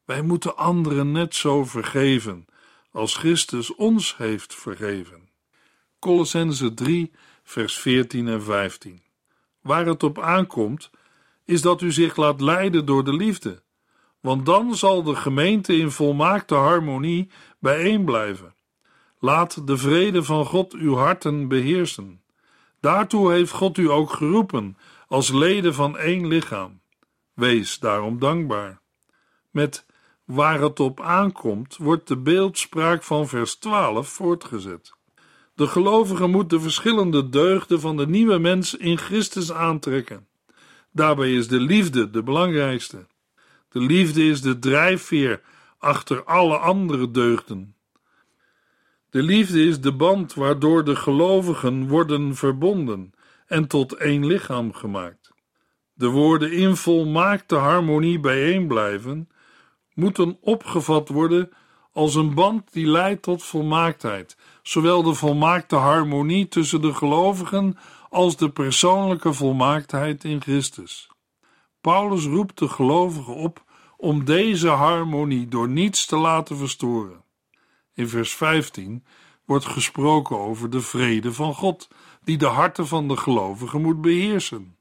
Wij 0.05 0.21
moeten 0.21 0.57
anderen 0.57 1.11
net 1.11 1.35
zo 1.35 1.65
vergeven 1.65 2.45
als 2.91 3.15
Christus 3.15 3.75
ons 3.75 4.17
heeft 4.17 4.55
vergeven. 4.55 5.29
Colossense 5.99 6.73
3, 6.73 7.11
vers 7.43 7.77
14 7.77 8.27
en 8.27 8.43
15. 8.43 9.01
Waar 9.61 9.85
het 9.85 10.03
op 10.03 10.19
aankomt, 10.19 10.89
is 11.45 11.61
dat 11.61 11.81
u 11.81 11.91
zich 11.91 12.15
laat 12.15 12.41
leiden 12.41 12.85
door 12.85 13.03
de 13.03 13.13
liefde, 13.13 13.63
want 14.23 14.45
dan 14.45 14.75
zal 14.75 15.03
de 15.03 15.15
gemeente 15.15 15.77
in 15.77 15.91
volmaakte 15.91 16.55
harmonie 16.55 17.29
bijeen 17.59 18.05
blijven. 18.05 18.55
Laat 19.19 19.67
de 19.67 19.77
vrede 19.77 20.23
van 20.23 20.45
God 20.45 20.73
uw 20.73 20.95
harten 20.95 21.47
beheersen. 21.47 22.21
Daartoe 22.79 23.31
heeft 23.31 23.51
God 23.51 23.77
u 23.77 23.89
ook 23.89 24.13
geroepen 24.13 24.77
als 25.07 25.31
leden 25.31 25.73
van 25.73 25.97
één 25.97 26.27
lichaam. 26.27 26.81
Wees 27.33 27.79
daarom 27.79 28.19
dankbaar. 28.19 28.79
Met 29.51 29.85
waar 30.25 30.61
het 30.61 30.79
op 30.79 31.01
aankomt, 31.01 31.77
wordt 31.77 32.07
de 32.07 32.17
beeldspraak 32.17 33.03
van 33.03 33.27
vers 33.27 33.55
12 33.55 34.07
voortgezet. 34.07 34.93
De 35.55 35.67
gelovige 35.67 36.27
moet 36.27 36.49
de 36.49 36.59
verschillende 36.59 37.29
deugden 37.29 37.79
van 37.79 37.97
de 37.97 38.07
nieuwe 38.07 38.37
mens 38.37 38.73
in 38.73 38.97
Christus 38.97 39.51
aantrekken. 39.51 40.27
Daarbij 40.91 41.33
is 41.33 41.47
de 41.47 41.59
liefde 41.59 42.09
de 42.09 42.23
belangrijkste. 42.23 43.05
De 43.73 43.79
liefde 43.79 44.23
is 44.23 44.41
de 44.41 44.59
drijfveer 44.59 45.41
achter 45.77 46.23
alle 46.23 46.57
andere 46.57 47.11
deugden. 47.11 47.75
De 49.09 49.21
liefde 49.21 49.65
is 49.65 49.81
de 49.81 49.93
band 49.93 50.33
waardoor 50.33 50.83
de 50.83 50.95
gelovigen 50.95 51.87
worden 51.87 52.35
verbonden 52.35 53.13
en 53.47 53.67
tot 53.67 53.93
één 53.93 54.25
lichaam 54.25 54.73
gemaakt. 54.73 55.31
De 55.93 56.07
woorden 56.07 56.51
in 56.51 56.75
volmaakte 56.75 57.55
harmonie 57.55 58.19
bijeen 58.19 58.67
blijven 58.67 59.29
moeten 59.93 60.37
opgevat 60.41 61.09
worden 61.09 61.49
als 61.91 62.15
een 62.15 62.33
band 62.33 62.73
die 62.73 62.87
leidt 62.87 63.21
tot 63.21 63.43
volmaaktheid, 63.43 64.37
zowel 64.61 65.03
de 65.03 65.13
volmaakte 65.13 65.75
harmonie 65.75 66.47
tussen 66.47 66.81
de 66.81 66.93
gelovigen 66.93 67.77
als 68.09 68.37
de 68.37 68.49
persoonlijke 68.49 69.33
volmaaktheid 69.33 70.23
in 70.23 70.41
Christus. 70.41 71.12
Paulus 71.83 72.25
roept 72.25 72.59
de 72.59 72.67
gelovigen 72.67 73.35
op 73.35 73.63
om 73.97 74.25
deze 74.25 74.67
harmonie 74.67 75.47
door 75.47 75.69
niets 75.69 76.05
te 76.05 76.17
laten 76.17 76.57
verstoren. 76.57 77.23
In 77.93 78.07
vers 78.07 78.33
15 78.33 79.05
wordt 79.45 79.65
gesproken 79.65 80.39
over 80.39 80.69
de 80.69 80.81
vrede 80.81 81.33
van 81.33 81.53
God, 81.53 81.87
die 82.23 82.37
de 82.37 82.45
harten 82.45 82.87
van 82.87 83.07
de 83.07 83.17
gelovigen 83.17 83.81
moet 83.81 84.01
beheersen. 84.01 84.77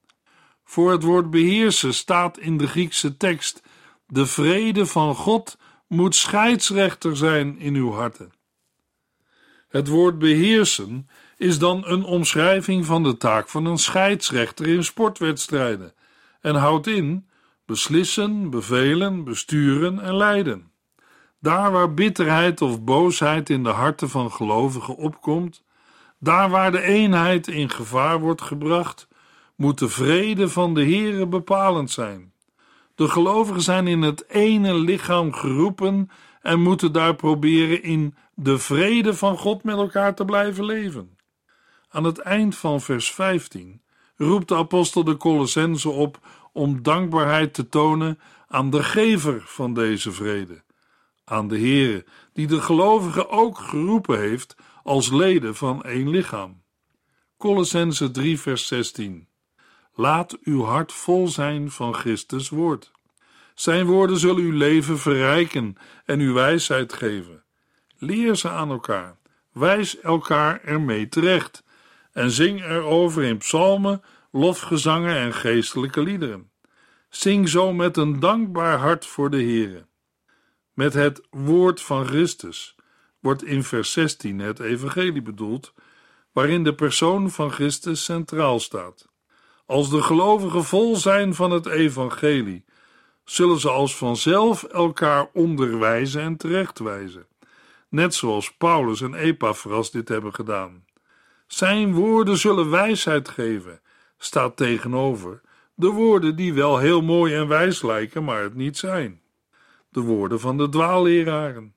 Voor 0.65 0.91
het 0.91 1.03
woord 1.03 1.31
beheersen 1.31 1.95
staat 1.95 2.39
in 2.39 2.57
de 2.57 2.67
Griekse 2.67 3.17
tekst: 3.17 3.63
de 4.07 4.27
vrede 4.27 4.87
van 4.87 5.15
God 5.15 5.59
moet 5.87 6.15
scheidsrechter 6.15 7.17
zijn 7.17 7.59
in 7.59 7.75
uw 7.75 7.93
harten. 7.93 8.33
Het 9.69 9.89
woord 9.89 10.19
beheersen 10.19 11.09
is 11.37 11.59
dan 11.59 11.87
een 11.87 12.05
omschrijving 12.05 12.87
van 12.87 13.03
de 13.03 13.17
taak 13.17 13.49
van 13.49 13.65
een 13.65 13.79
scheidsrechter 13.79 14.67
in 14.67 14.85
sportwedstrijden 14.85 15.95
en 16.43 16.55
houdt 16.55 16.87
in 16.87 17.29
beslissen, 17.67 18.51
bevelen, 18.51 19.25
besturen 19.25 20.01
en 20.01 20.17
leiden. 20.17 20.71
Daar 21.39 21.73
waar 21.73 21.95
bitterheid 21.95 22.61
of 22.63 22.83
boosheid 22.83 23.51
in 23.51 23.63
de 23.63 23.71
harten 23.71 24.09
van 24.09 24.33
gelovigen 24.33 24.97
opkomt, 24.97 25.65
daar 26.19 26.51
waar 26.51 26.73
de 26.73 26.83
eenheid 26.83 27.49
in 27.49 27.71
gevaar 27.71 28.21
wordt 28.21 28.43
gebracht, 28.43 29.09
moet 29.57 29.79
de 29.79 29.89
vrede 29.89 30.49
van 30.49 30.75
de 30.75 30.83
Heere 30.83 31.27
bepalend 31.27 31.91
zijn. 31.91 32.33
De 32.95 33.09
gelovigen 33.09 33.63
zijn 33.63 33.87
in 33.87 34.03
het 34.03 34.29
ene 34.29 34.75
lichaam 34.75 35.33
geroepen 35.33 36.11
en 36.41 36.61
moeten 36.61 36.93
daar 36.93 37.15
proberen 37.15 37.83
in 37.83 38.15
de 38.35 38.59
vrede 38.59 39.15
van 39.15 39.39
God 39.39 39.65
met 39.65 39.77
elkaar 39.77 40.15
te 40.15 40.25
blijven 40.25 40.65
leven. 40.65 41.17
Aan 41.89 42.05
het 42.05 42.19
eind 42.19 42.57
van 42.57 42.81
vers 42.81 43.13
15 43.13 43.83
roept 44.23 44.49
de 44.49 44.55
apostel 44.55 45.05
de 45.05 45.17
Colossense 45.17 45.89
op 45.89 46.19
om 46.53 46.83
dankbaarheid 46.83 47.55
te 47.55 47.69
tonen 47.69 48.19
aan 48.49 48.71
de 48.71 48.83
gever 48.83 49.43
van 49.47 49.75
deze 49.75 50.13
vrede, 50.13 50.63
aan 51.25 51.49
de 51.49 51.59
Heere, 51.59 52.05
die 52.33 52.47
de 52.47 52.61
gelovigen 52.61 53.31
ook 53.31 53.59
geroepen 53.59 54.19
heeft 54.19 54.57
als 54.83 55.11
leden 55.11 55.55
van 55.55 55.83
één 55.83 56.09
lichaam. 56.09 56.63
Colossense 57.37 58.11
3 58.11 58.41
vers 58.41 58.67
16 58.67 59.29
Laat 59.95 60.39
uw 60.43 60.63
hart 60.65 60.93
vol 60.93 61.29
zijn 61.29 61.71
van 61.71 61.95
Christus 61.95 62.49
woord. 62.49 62.91
Zijn 63.55 63.87
woorden 63.87 64.19
zullen 64.19 64.43
uw 64.43 64.57
leven 64.57 64.99
verrijken 64.99 65.77
en 66.05 66.21
uw 66.21 66.33
wijsheid 66.33 66.93
geven. 66.93 67.45
Leer 67.99 68.37
ze 68.37 68.49
aan 68.49 68.71
elkaar, 68.71 69.17
wijs 69.53 70.01
elkaar 70.01 70.61
ermee 70.65 71.09
terecht 71.09 71.65
en 72.13 72.31
zing 72.31 72.65
erover 72.65 73.23
in 73.23 73.39
psalmen, 73.39 74.03
lofgezangen 74.31 75.17
en 75.17 75.35
geestelijke 75.35 76.03
liederen. 76.03 76.51
Zing 77.09 77.49
zo 77.49 77.73
met 77.73 77.97
een 77.97 78.21
dankbaar 78.21 78.79
hart 78.79 79.07
voor 79.07 79.31
de 79.31 79.43
Heere. 79.43 79.87
Met 80.75 80.95
het 80.95 81.27
woord 81.31 81.83
van 81.83 82.07
Christus 82.07 82.77
wordt 83.21 83.45
in 83.45 83.65
vers 83.65 83.93
16 83.93 84.39
het 84.39 84.61
evangelie 84.61 85.23
bedoeld, 85.23 85.73
waarin 86.33 86.65
de 86.65 86.75
persoon 86.75 87.31
van 87.31 87.51
Christus 87.51 88.05
centraal 88.05 88.61
staat. 88.61 89.09
Als 89.67 89.91
de 89.91 90.03
gelovigen 90.03 90.65
vol 90.65 90.97
zijn 90.97 91.35
van 91.35 91.51
het 91.51 91.67
evangelie, 91.67 92.65
zullen 93.25 93.61
ze 93.61 93.69
als 93.69 93.97
vanzelf 93.97 94.63
elkaar 94.63 95.29
onderwijzen 95.33 96.23
en 96.23 96.37
terechtwijzen, 96.37 97.27
net 97.89 98.15
zoals 98.15 98.53
Paulus 98.57 99.01
en 99.01 99.15
Epaphras 99.15 99.91
dit 99.91 100.09
hebben 100.09 100.35
gedaan. 100.35 100.85
Zijn 101.55 101.93
woorden 101.93 102.39
zullen 102.39 102.71
wijsheid 102.71 103.29
geven, 103.29 103.81
staat 104.19 104.57
tegenover 104.57 105.41
de 105.75 105.89
woorden 105.89 106.37
die 106.37 106.55
wel 106.55 106.79
heel 106.79 107.03
mooi 107.03 107.35
en 107.35 107.49
wijs 107.49 107.83
lijken, 107.83 108.25
maar 108.25 108.43
het 108.43 108.55
niet 108.55 108.79
zijn. 108.79 109.21
De 109.89 110.01
woorden 110.01 110.41
van 110.41 110.57
de 110.57 110.69
dwaalleraren. 110.69 111.75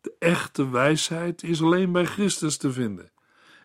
De 0.00 0.14
echte 0.18 0.70
wijsheid 0.70 1.42
is 1.42 1.62
alleen 1.62 1.92
bij 1.92 2.04
Christus 2.04 2.56
te 2.56 2.72
vinden 2.72 3.10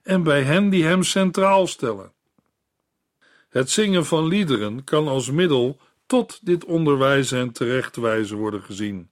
en 0.04 0.24
bij 0.24 0.44
hen 0.44 0.70
die 0.70 0.84
hem 0.84 1.04
centraal 1.04 1.68
stellen. 1.68 2.12
Het 3.50 3.70
zingen 3.70 4.06
van 4.06 4.28
liederen 4.28 4.84
kan 4.84 5.08
als 5.08 5.32
middel 5.32 5.80
tot 6.06 6.40
dit 6.46 6.66
onderwijzen 6.66 7.40
en 7.40 7.52
terechtwijzen 7.52 8.38
worden 8.38 8.64
gezien, 8.64 9.12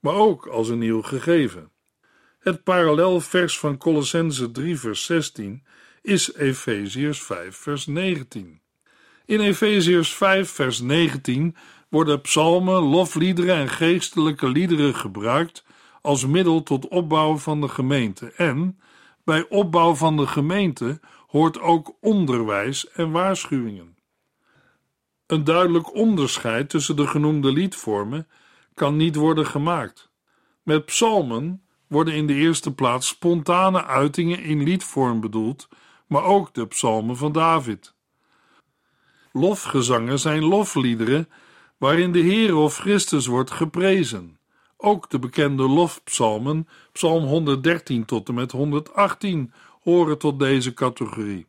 maar 0.00 0.14
ook 0.14 0.46
als 0.46 0.68
een 0.68 0.78
nieuw 0.78 1.02
gegeven. 1.02 1.70
Het 2.38 2.62
parallelvers 2.62 3.58
van 3.58 3.76
Colossense 3.76 4.50
3 4.50 4.78
vers 4.78 5.04
16 5.04 5.64
is 6.02 6.34
Efeziërs 6.34 7.22
5 7.22 7.56
vers 7.56 7.86
19. 7.86 8.60
In 9.24 9.40
Efeziërs 9.40 10.14
5 10.14 10.50
vers 10.50 10.80
19 10.80 11.56
worden 11.88 12.20
psalmen, 12.20 12.82
lofliederen 12.82 13.56
en 13.56 13.68
geestelijke 13.68 14.48
liederen 14.48 14.94
gebruikt 14.94 15.64
als 16.00 16.26
middel 16.26 16.62
tot 16.62 16.88
opbouw 16.88 17.36
van 17.36 17.60
de 17.60 17.68
gemeente 17.68 18.32
en 18.32 18.80
bij 19.24 19.48
opbouw 19.48 19.94
van 19.94 20.16
de 20.16 20.26
gemeente 20.26 21.00
hoort 21.26 21.60
ook 21.60 21.96
onderwijs 22.00 22.90
en 22.90 23.10
waarschuwingen. 23.10 23.96
Een 25.26 25.44
duidelijk 25.44 25.94
onderscheid 25.94 26.70
tussen 26.70 26.96
de 26.96 27.06
genoemde 27.06 27.52
liedvormen 27.52 28.28
kan 28.74 28.96
niet 28.96 29.14
worden 29.14 29.46
gemaakt. 29.46 30.10
Met 30.62 30.84
psalmen 30.84 31.62
worden 31.86 32.14
in 32.14 32.26
de 32.26 32.34
eerste 32.34 32.74
plaats 32.74 33.08
spontane 33.08 33.84
uitingen 33.84 34.42
in 34.42 34.62
liedvorm 34.62 35.20
bedoeld, 35.20 35.68
maar 36.10 36.24
ook 36.24 36.54
de 36.54 36.66
psalmen 36.66 37.16
van 37.16 37.32
David. 37.32 37.94
Lofgezangen 39.32 40.18
zijn 40.18 40.44
lofliederen 40.44 41.28
waarin 41.78 42.12
de 42.12 42.18
Heer 42.18 42.56
of 42.56 42.76
Christus 42.76 43.26
wordt 43.26 43.50
geprezen. 43.50 44.38
Ook 44.76 45.10
de 45.10 45.18
bekende 45.18 45.62
lofpsalmen, 45.62 46.68
psalm 46.92 47.24
113 47.24 48.04
tot 48.04 48.28
en 48.28 48.34
met 48.34 48.52
118, 48.52 49.52
horen 49.82 50.18
tot 50.18 50.38
deze 50.38 50.74
categorie. 50.74 51.46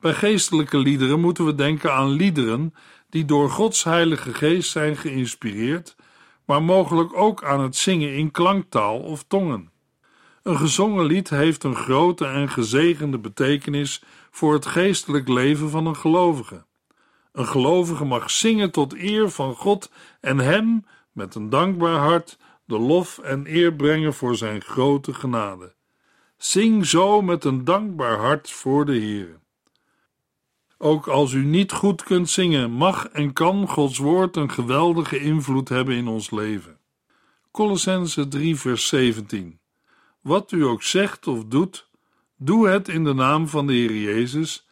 Bij 0.00 0.14
geestelijke 0.14 0.78
liederen 0.78 1.20
moeten 1.20 1.44
we 1.44 1.54
denken 1.54 1.94
aan 1.94 2.10
liederen 2.10 2.74
die 3.08 3.24
door 3.24 3.50
Gods 3.50 3.84
Heilige 3.84 4.34
Geest 4.34 4.70
zijn 4.70 4.96
geïnspireerd, 4.96 5.96
maar 6.44 6.62
mogelijk 6.62 7.16
ook 7.16 7.44
aan 7.44 7.60
het 7.60 7.76
zingen 7.76 8.14
in 8.14 8.30
klanktaal 8.30 8.98
of 8.98 9.24
tongen. 9.28 9.69
Een 10.50 10.58
gezongen 10.58 11.04
lied 11.04 11.30
heeft 11.30 11.64
een 11.64 11.76
grote 11.76 12.26
en 12.26 12.48
gezegende 12.48 13.18
betekenis 13.18 14.02
voor 14.30 14.52
het 14.52 14.66
geestelijk 14.66 15.28
leven 15.28 15.70
van 15.70 15.86
een 15.86 15.96
gelovige. 15.96 16.64
Een 17.32 17.46
gelovige 17.46 18.04
mag 18.04 18.30
zingen 18.30 18.70
tot 18.70 18.94
eer 18.94 19.30
van 19.30 19.54
God 19.54 19.90
en 20.20 20.38
hem 20.38 20.86
met 21.12 21.34
een 21.34 21.50
dankbaar 21.50 21.98
hart 21.98 22.38
de 22.64 22.78
lof 22.78 23.18
en 23.18 23.46
eer 23.46 23.74
brengen 23.74 24.14
voor 24.14 24.36
zijn 24.36 24.60
grote 24.60 25.14
genade. 25.14 25.74
Zing 26.36 26.86
zo 26.86 27.22
met 27.22 27.44
een 27.44 27.64
dankbaar 27.64 28.18
hart 28.18 28.50
voor 28.50 28.84
de 28.84 28.96
Heer. 28.96 29.40
Ook 30.78 31.08
als 31.08 31.32
u 31.32 31.44
niet 31.44 31.72
goed 31.72 32.02
kunt 32.02 32.30
zingen, 32.30 32.70
mag 32.70 33.08
en 33.08 33.32
kan 33.32 33.68
Gods 33.68 33.98
woord 33.98 34.36
een 34.36 34.50
geweldige 34.50 35.20
invloed 35.20 35.68
hebben 35.68 35.94
in 35.94 36.08
ons 36.08 36.30
leven. 36.30 36.78
Colossense 37.50 38.28
3 38.28 38.56
vers 38.56 38.88
17 38.88 39.59
Wat 40.20 40.52
u 40.52 40.64
ook 40.64 40.82
zegt 40.82 41.26
of 41.26 41.44
doet, 41.44 41.88
doe 42.36 42.68
het 42.68 42.88
in 42.88 43.04
de 43.04 43.14
naam 43.14 43.48
van 43.48 43.66
de 43.66 43.72
Heer 43.72 43.96
Jezus 43.96 44.68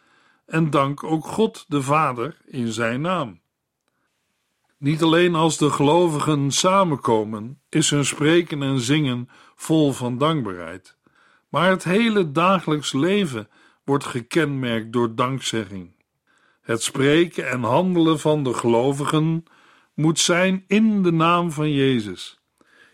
en 0.46 0.70
dank 0.70 1.04
ook 1.04 1.24
God 1.24 1.64
de 1.68 1.82
Vader 1.82 2.36
in 2.44 2.72
zijn 2.72 3.00
naam. 3.00 3.40
Niet 4.78 5.02
alleen 5.02 5.34
als 5.34 5.58
de 5.58 5.70
gelovigen 5.70 6.50
samenkomen, 6.50 7.60
is 7.68 7.90
hun 7.90 8.04
spreken 8.04 8.62
en 8.62 8.80
zingen 8.80 9.28
vol 9.54 9.92
van 9.92 10.18
dankbaarheid, 10.18 10.96
maar 11.48 11.70
het 11.70 11.84
hele 11.84 12.32
dagelijks 12.32 12.92
leven 12.92 13.48
wordt 13.84 14.04
gekenmerkt 14.04 14.92
door 14.92 15.14
dankzegging. 15.14 15.96
Het 16.60 16.82
spreken 16.82 17.48
en 17.48 17.62
handelen 17.62 18.20
van 18.20 18.42
de 18.42 18.54
gelovigen 18.54 19.44
moet 19.94 20.18
zijn 20.18 20.64
in 20.66 21.02
de 21.02 21.12
naam 21.12 21.52
van 21.52 21.72
Jezus. 21.72 22.40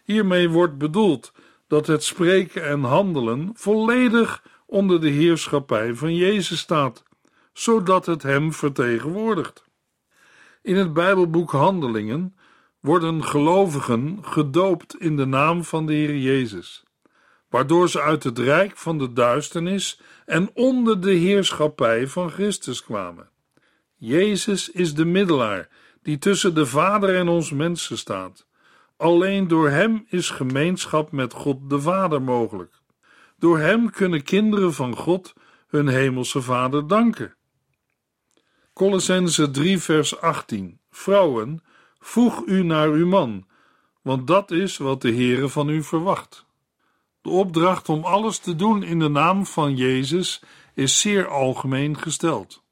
Hiermee 0.05 0.49
wordt 0.49 0.79
bedoeld 0.79 1.33
dat 1.75 1.87
het 1.87 2.05
spreken 2.05 2.65
en 2.65 2.83
handelen 2.83 3.51
volledig 3.55 4.43
onder 4.67 5.01
de 5.01 5.09
heerschappij 5.09 5.95
van 5.95 6.15
Jezus 6.15 6.59
staat, 6.59 7.03
zodat 7.53 8.07
het 8.07 8.23
Hem 8.23 8.53
vertegenwoordigt. 8.53 9.65
In 10.63 10.77
het 10.77 10.93
Bijbelboek 10.93 11.51
Handelingen 11.51 12.37
worden 12.81 13.25
gelovigen 13.25 14.19
gedoopt 14.23 14.97
in 14.97 15.17
de 15.17 15.25
naam 15.25 15.65
van 15.65 15.87
de 15.87 15.93
Heer 15.93 16.17
Jezus, 16.17 16.85
waardoor 17.49 17.89
ze 17.89 18.01
uit 18.01 18.25
het 18.25 18.39
rijk 18.39 18.77
van 18.77 18.99
de 18.99 19.13
duisternis 19.13 20.01
en 20.27 20.51
onder 20.55 21.01
de 21.01 21.13
heerschappij 21.13 22.07
van 22.07 22.31
Christus 22.31 22.83
kwamen. 22.83 23.29
Jezus 23.95 24.71
is 24.71 24.95
de 24.95 25.05
middelaar 25.05 25.69
die 26.03 26.19
tussen 26.19 26.55
de 26.55 26.67
Vader 26.67 27.17
en 27.17 27.29
ons 27.29 27.51
mensen 27.51 27.99
staat. 27.99 28.47
Alleen 29.05 29.49
door 29.49 29.69
Hem 29.71 30.07
is 30.09 30.31
gemeenschap 30.31 31.13
met 31.13 31.33
God 31.33 31.71
de 31.71 31.81
Vader 31.81 32.23
mogelijk. 32.23 32.81
Door 33.39 33.59
Hem 33.59 33.91
kunnen 33.91 34.23
kinderen 34.23 34.75
van 34.75 34.97
God 34.97 35.33
hun 35.69 35.89
hemelse 35.89 36.43
Vader 36.43 36.87
danken. 36.87 37.37
Colossense 38.73 39.51
3 39.51 39.79
vers 39.79 40.21
18 40.21 40.81
Vrouwen, 40.91 41.63
voeg 41.99 42.43
u 42.47 42.63
naar 42.63 42.89
uw 42.89 43.07
man, 43.07 43.47
want 44.03 44.27
dat 44.27 44.51
is 44.51 44.77
wat 44.77 45.03
de 45.03 45.13
Heere 45.13 45.49
van 45.49 45.69
u 45.69 45.83
verwacht. 45.83 46.47
De 47.23 47.31
opdracht 47.31 47.89
om 47.89 48.05
alles 48.05 48.39
te 48.39 48.57
doen 48.57 48.83
in 48.83 48.99
de 48.99 49.09
naam 49.09 49.47
van 49.47 49.77
Jezus 49.77 50.43
is 50.75 51.01
zeer 51.01 51.29
algemeen 51.29 51.99
gesteld. 51.99 52.63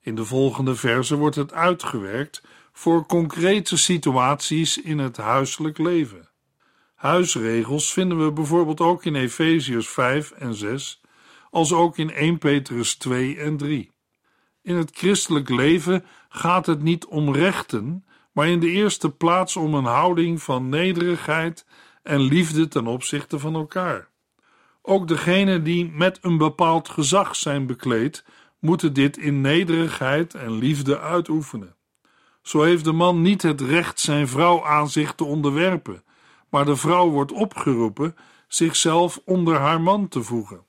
In 0.00 0.14
de 0.14 0.24
volgende 0.24 0.74
verse 0.74 1.16
wordt 1.16 1.36
het 1.36 1.52
uitgewerkt 1.52 2.42
voor 2.78 3.06
concrete 3.06 3.76
situaties 3.76 4.80
in 4.80 4.98
het 4.98 5.16
huiselijk 5.16 5.78
leven. 5.78 6.28
Huisregels 6.94 7.92
vinden 7.92 8.24
we 8.24 8.32
bijvoorbeeld 8.32 8.80
ook 8.80 9.04
in 9.04 9.14
Efeziërs 9.14 9.88
5 9.88 10.30
en 10.30 10.54
6, 10.54 11.00
als 11.50 11.72
ook 11.72 11.98
in 11.98 12.10
1 12.10 12.38
Petrus 12.38 12.94
2 12.94 13.36
en 13.36 13.56
3. 13.56 13.92
In 14.62 14.76
het 14.76 14.90
christelijk 14.94 15.48
leven 15.48 16.04
gaat 16.28 16.66
het 16.66 16.82
niet 16.82 17.06
om 17.06 17.34
rechten, 17.34 18.04
maar 18.32 18.48
in 18.48 18.60
de 18.60 18.70
eerste 18.70 19.10
plaats 19.10 19.56
om 19.56 19.74
een 19.74 19.84
houding 19.84 20.42
van 20.42 20.68
nederigheid 20.68 21.66
en 22.02 22.20
liefde 22.20 22.68
ten 22.68 22.86
opzichte 22.86 23.38
van 23.38 23.54
elkaar. 23.54 24.08
Ook 24.82 25.08
degenen 25.08 25.64
die 25.64 25.90
met 25.90 26.18
een 26.22 26.38
bepaald 26.38 26.88
gezag 26.88 27.36
zijn 27.36 27.66
bekleed, 27.66 28.24
moeten 28.58 28.92
dit 28.92 29.16
in 29.16 29.40
nederigheid 29.40 30.34
en 30.34 30.52
liefde 30.52 31.00
uitoefenen. 31.00 31.76
Zo 32.48 32.62
heeft 32.62 32.84
de 32.84 32.92
man 32.92 33.22
niet 33.22 33.42
het 33.42 33.60
recht 33.60 34.00
zijn 34.00 34.28
vrouw 34.28 34.64
aan 34.64 34.88
zich 34.88 35.14
te 35.14 35.24
onderwerpen, 35.24 36.02
maar 36.48 36.64
de 36.64 36.76
vrouw 36.76 37.08
wordt 37.10 37.32
opgeroepen 37.32 38.16
zichzelf 38.46 39.20
onder 39.24 39.58
haar 39.58 39.80
man 39.80 40.08
te 40.08 40.22
voegen. 40.22 40.64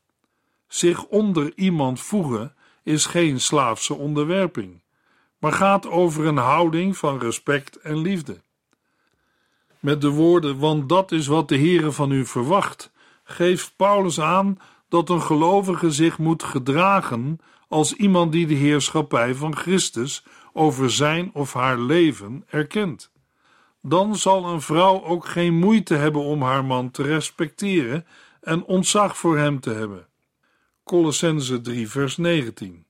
Zich 0.68 1.06
onder 1.06 1.52
iemand 1.56 2.00
voegen 2.00 2.54
is 2.84 3.06
geen 3.06 3.40
slaafse 3.40 3.94
onderwerping, 3.94 4.82
maar 5.38 5.54
gaat 5.54 5.88
over 5.88 6.26
een 6.26 6.38
houding 6.38 6.98
van 6.98 7.20
respect 7.20 7.76
en 7.76 7.98
liefde. 7.98 8.42
Met 9.80 10.02
de 10.02 10.10
woorden, 10.10 10.60
want 10.60 10.90
dat 10.90 11.12
is 11.12 11.28
wat 11.28 11.48
de 11.48 11.58
Heere 11.58 11.92
van 11.92 12.12
u 12.12 12.26
verwacht, 12.26 12.92
geeft 13.24 13.74
Paulus 13.76 14.20
aan 14.20 14.60
dat 14.90 15.10
een 15.10 15.22
gelovige 15.22 15.92
zich 15.92 16.18
moet 16.18 16.44
gedragen 16.44 17.40
als 17.68 17.94
iemand 17.94 18.32
die 18.32 18.48
de 18.48 18.54
heerschappij 18.54 19.36
van 19.36 19.56
Christus 19.56 20.24
over 20.60 20.92
zijn 20.92 21.30
of 21.34 21.54
haar 21.54 21.80
leven 21.80 22.44
erkent. 22.48 23.12
Dan 23.82 24.16
zal 24.16 24.46
een 24.46 24.62
vrouw 24.62 25.04
ook 25.04 25.26
geen 25.26 25.54
moeite 25.54 25.96
hebben 25.96 26.22
om 26.22 26.42
haar 26.42 26.66
man 26.66 26.92
te 26.92 27.04
respecteren 27.04 28.06
en 28.42 28.64
ontzag 28.64 29.18
voor 29.18 29.38
hem 29.38 29.60
te 29.60 29.70
hebben. 29.70 30.08
Colossense 30.84 31.62
3 31.62 31.90
vers 31.90 32.18
19 32.18 32.86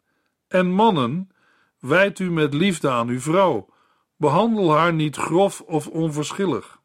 En 0.48 0.72
mannen, 0.72 1.32
wijd 1.80 2.20
u 2.20 2.32
met 2.32 2.54
liefde 2.54 2.90
aan 2.90 3.08
uw 3.08 3.20
vrouw, 3.20 3.68
behandel 4.16 4.76
haar 4.76 4.94
niet 4.94 5.16
grof 5.16 5.62
of 5.62 5.88
onverschillig. 5.88 6.80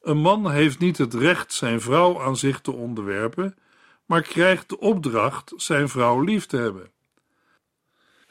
Een 0.00 0.18
man 0.18 0.50
heeft 0.50 0.78
niet 0.78 0.98
het 0.98 1.14
recht 1.14 1.52
zijn 1.52 1.80
vrouw 1.80 2.22
aan 2.22 2.36
zich 2.36 2.60
te 2.60 2.72
onderwerpen, 2.72 3.56
maar 4.06 4.22
krijgt 4.22 4.68
de 4.68 4.78
opdracht 4.78 5.52
zijn 5.56 5.88
vrouw 5.88 6.20
lief 6.20 6.46
te 6.46 6.56
hebben. 6.56 6.93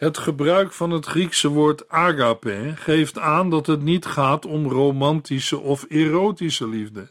Het 0.03 0.17
gebruik 0.17 0.71
van 0.71 0.91
het 0.91 1.05
Griekse 1.05 1.47
woord 1.47 1.89
agape 1.89 2.73
geeft 2.75 3.19
aan 3.19 3.49
dat 3.49 3.67
het 3.67 3.81
niet 3.81 4.05
gaat 4.05 4.45
om 4.45 4.67
romantische 4.67 5.59
of 5.59 5.85
erotische 5.89 6.67
liefde, 6.67 7.09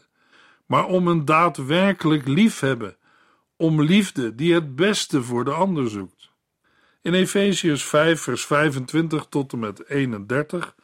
maar 0.65 0.85
om 0.85 1.07
een 1.07 1.25
daadwerkelijk 1.25 2.27
liefhebben, 2.27 2.97
om 3.57 3.81
liefde 3.81 4.35
die 4.35 4.53
het 4.53 4.75
beste 4.75 5.23
voor 5.23 5.43
de 5.43 5.51
ander 5.51 5.89
zoekt. 5.89 6.31
In 7.01 7.13
Efesiërs 7.13 7.83
5, 7.83 8.21
vers 8.21 8.45
25 8.45 9.25
tot 9.29 9.53
en 9.53 9.59
met 9.59 9.89
31 9.89 10.75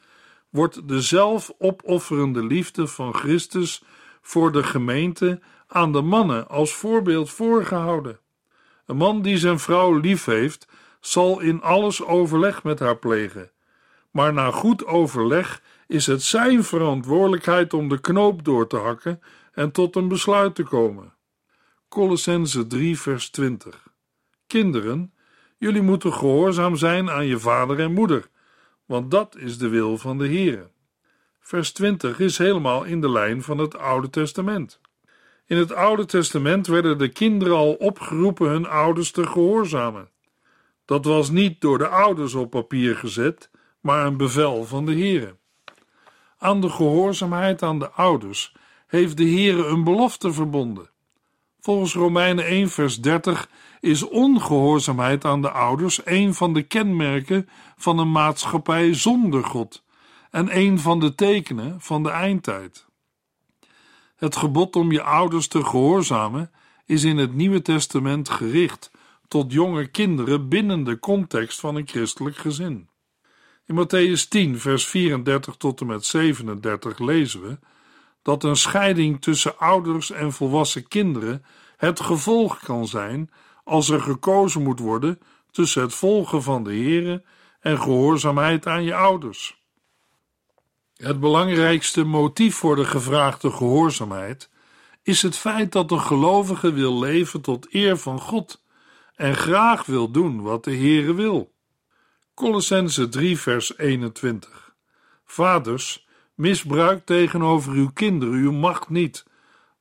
wordt 0.50 0.88
de 0.88 1.02
zelfopofferende 1.02 2.46
liefde 2.46 2.88
van 2.88 3.14
Christus 3.14 3.84
voor 4.22 4.52
de 4.52 4.64
gemeente 4.64 5.40
aan 5.68 5.92
de 5.92 6.02
mannen 6.02 6.48
als 6.48 6.74
voorbeeld 6.74 7.30
voorgehouden. 7.30 8.20
Een 8.86 8.98
man 8.98 9.22
die 9.22 9.38
zijn 9.38 9.60
vrouw 9.60 9.98
lief 9.98 10.26
heeft, 10.26 10.68
zal 11.00 11.40
in 11.40 11.62
alles 11.62 12.04
overleg 12.04 12.64
met 12.64 12.80
haar 12.80 12.98
plegen. 12.98 13.52
Maar 14.12 14.34
na 14.34 14.52
goed 14.52 14.86
overleg 14.86 15.62
is 15.88 16.08
het 16.08 16.24
zijn 16.24 16.64
verantwoordelijkheid 16.64 17.74
om 17.74 17.90
de 17.90 18.02
knoop 18.02 18.44
door 18.44 18.68
te 18.68 18.78
hakken 18.78 19.22
en 19.52 19.72
tot 19.72 19.96
een 19.96 20.08
besluit 20.08 20.56
te 20.56 20.64
komen. 20.64 21.14
Colossense 21.90 22.68
3, 22.68 23.00
vers 23.00 23.30
20. 23.30 23.88
Kinderen, 24.48 25.14
jullie 25.58 25.82
moeten 25.82 26.14
gehoorzaam 26.14 26.76
zijn 26.76 27.10
aan 27.10 27.26
je 27.26 27.40
vader 27.40 27.80
en 27.80 27.94
moeder, 27.94 28.30
want 28.86 29.12
dat 29.12 29.36
is 29.38 29.58
de 29.58 29.68
wil 29.68 29.98
van 29.98 30.18
de 30.18 30.28
Heere. 30.28 30.70
Vers 31.40 31.72
20 31.72 32.20
is 32.20 32.38
helemaal 32.38 32.84
in 32.84 33.02
de 33.02 33.10
lijn 33.10 33.44
van 33.44 33.58
het 33.58 33.78
Oude 33.78 34.10
Testament. 34.10 34.80
In 35.46 35.58
het 35.58 35.74
Oude 35.74 36.06
Testament 36.06 36.68
werden 36.68 36.98
de 36.98 37.10
kinderen 37.10 37.56
al 37.56 37.74
opgeroepen 37.74 38.50
hun 38.50 38.68
ouders 38.68 39.12
te 39.12 39.28
gehoorzamen. 39.28 40.10
Dat 40.90 41.06
was 41.06 41.30
niet 41.30 41.62
door 41.62 41.78
de 41.78 41.88
ouders 41.88 42.34
op 42.34 42.50
papier 42.50 42.96
gezet, 42.96 43.50
maar 43.80 44.06
een 44.06 44.18
bevel 44.18 44.66
van 44.66 44.86
de 44.86 44.92
Heere. 44.92 45.36
Aan 46.38 46.62
de 46.62 46.70
gehoorzaamheid 46.70 47.64
aan 47.64 47.80
de 47.80 47.90
ouders 47.90 48.56
heeft 48.88 49.18
de 49.18 49.24
Heere 49.24 49.66
een 49.66 49.84
belofte 49.84 50.34
verbonden. 50.34 50.90
Volgens 51.60 51.94
Romeinen 51.94 52.46
1 52.46 52.70
vers 52.70 53.02
30 53.02 53.50
is 53.80 54.04
ongehoorzaamheid 54.04 55.26
aan 55.26 55.42
de 55.42 55.52
ouders 55.52 56.02
een 56.06 56.34
van 56.34 56.54
de 56.54 56.64
kenmerken 56.64 57.50
van 57.78 57.98
een 57.98 58.12
maatschappij 58.12 58.94
zonder 58.94 59.44
God 59.44 59.84
en 60.32 60.58
een 60.58 60.80
van 60.80 61.00
de 61.00 61.16
tekenen 61.16 61.82
van 61.82 62.04
de 62.04 62.10
eindtijd. 62.10 62.86
Het 64.16 64.36
gebod 64.36 64.76
om 64.76 64.92
je 64.92 65.02
ouders 65.02 65.48
te 65.48 65.64
gehoorzamen 65.64 66.52
is 66.86 67.04
in 67.04 67.18
het 67.18 67.34
Nieuwe 67.34 67.62
Testament 67.62 68.30
gericht 68.30 68.92
tot 69.30 69.52
jonge 69.52 69.88
kinderen 69.88 70.50
binnen 70.50 70.84
de 70.84 71.00
context 71.00 71.60
van 71.60 71.76
een 71.76 71.88
christelijk 71.88 72.38
gezin. 72.38 72.90
In 73.66 73.76
Matthäus 73.76 74.28
10, 74.28 74.60
vers 74.60 74.88
34 74.88 75.56
tot 75.56 75.82
en 75.82 75.88
met 75.88 76.06
37 76.06 77.00
lezen 77.00 77.42
we 77.42 77.60
dat 78.22 78.44
een 78.44 78.56
scheiding 78.56 79.22
tussen 79.22 79.58
ouders 79.58 80.12
en 80.12 80.32
volwassen 80.32 80.88
kinderen 80.88 81.46
het 81.78 82.00
gevolg 82.00 82.60
kan 82.60 82.88
zijn 82.88 83.32
als 83.64 83.90
er 83.90 84.02
gekozen 84.02 84.64
moet 84.64 84.80
worden 84.80 85.20
tussen 85.52 85.82
het 85.82 85.94
volgen 85.94 86.44
van 86.44 86.64
de 86.64 86.76
Here 86.76 87.24
en 87.60 87.82
gehoorzaamheid 87.82 88.68
aan 88.68 88.84
je 88.84 88.96
ouders. 88.96 89.62
Het 90.96 91.20
belangrijkste 91.20 92.04
motief 92.04 92.56
voor 92.56 92.76
de 92.76 92.86
gevraagde 92.86 93.52
gehoorzaamheid 93.52 94.50
is 95.04 95.22
het 95.22 95.38
feit 95.38 95.72
dat 95.72 95.92
een 95.92 96.02
gelovige 96.02 96.74
wil 96.74 97.00
leven 97.00 97.42
tot 97.42 97.74
eer 97.74 97.98
van 97.98 98.20
God 98.20 98.62
en 99.20 99.36
graag 99.36 99.86
wil 99.86 100.12
doen 100.12 100.42
wat 100.42 100.64
de 100.64 100.76
Heere 100.76 101.14
wil. 101.14 101.52
Colossense 102.34 103.10
3 103.10 103.40
vers 103.40 103.78
21 103.78 104.76
Vaders, 105.26 106.08
misbruik 106.34 107.06
tegenover 107.06 107.74
uw 107.74 107.90
kinderen 107.94 108.34
uw 108.34 108.52
macht 108.52 108.90
niet, 108.90 109.26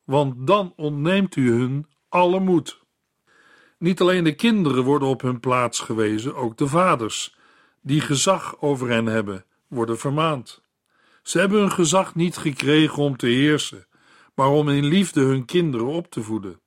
want 0.05 0.47
dan 0.47 0.73
ontneemt 0.77 1.37
u 1.37 1.51
hun 1.51 1.87
alle 2.09 2.41
moed. 2.41 2.81
Niet 3.79 4.01
alleen 4.01 4.25
de 4.25 4.35
kinderen 4.35 4.85
worden 4.85 5.09
op 5.09 5.21
hun 5.21 5.41
plaats 5.41 5.81
gewezen, 5.81 6.35
ook 6.35 6.57
de 6.57 6.67
vaders, 6.67 7.37
die 7.81 8.01
gezag 8.01 8.61
over 8.61 8.89
hen 8.89 9.07
hebben, 9.07 9.45
worden 9.69 9.99
vermaand. 9.99 10.63
Ze 11.23 11.39
hebben 11.39 11.59
hun 11.59 11.73
gezag 11.73 12.15
niet 12.15 12.37
gekregen 12.37 13.03
om 13.03 13.17
te 13.17 13.27
heersen, 13.27 13.87
maar 14.35 14.49
om 14.49 14.69
in 14.69 14.85
liefde 14.85 15.21
hun 15.21 15.45
kinderen 15.45 15.87
op 15.87 16.11
te 16.11 16.23
voeden. 16.23 16.61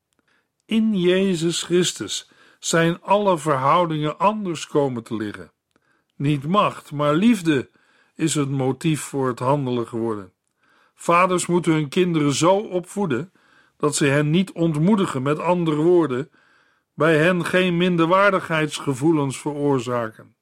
In 0.65 0.99
Jezus 0.99 1.63
Christus 1.63 2.30
zijn 2.63 3.01
alle 3.01 3.37
verhoudingen 3.37 4.17
anders 4.17 4.67
komen 4.67 5.03
te 5.03 5.15
liggen. 5.15 5.51
Niet 6.15 6.47
macht, 6.47 6.91
maar 6.91 7.13
liefde 7.13 7.69
is 8.15 8.35
het 8.35 8.49
motief 8.49 9.01
voor 9.01 9.27
het 9.27 9.39
handelen 9.39 9.87
geworden. 9.87 10.33
Vaders 10.95 11.45
moeten 11.45 11.73
hun 11.73 11.89
kinderen 11.89 12.33
zo 12.33 12.57
opvoeden 12.57 13.31
dat 13.77 13.95
ze 13.95 14.05
hen 14.05 14.29
niet 14.29 14.51
ontmoedigen, 14.51 15.21
met 15.21 15.39
andere 15.39 15.81
woorden, 15.81 16.31
bij 16.93 17.17
hen 17.17 17.45
geen 17.45 17.77
minderwaardigheidsgevoelens 17.77 19.39
veroorzaken. 19.39 20.35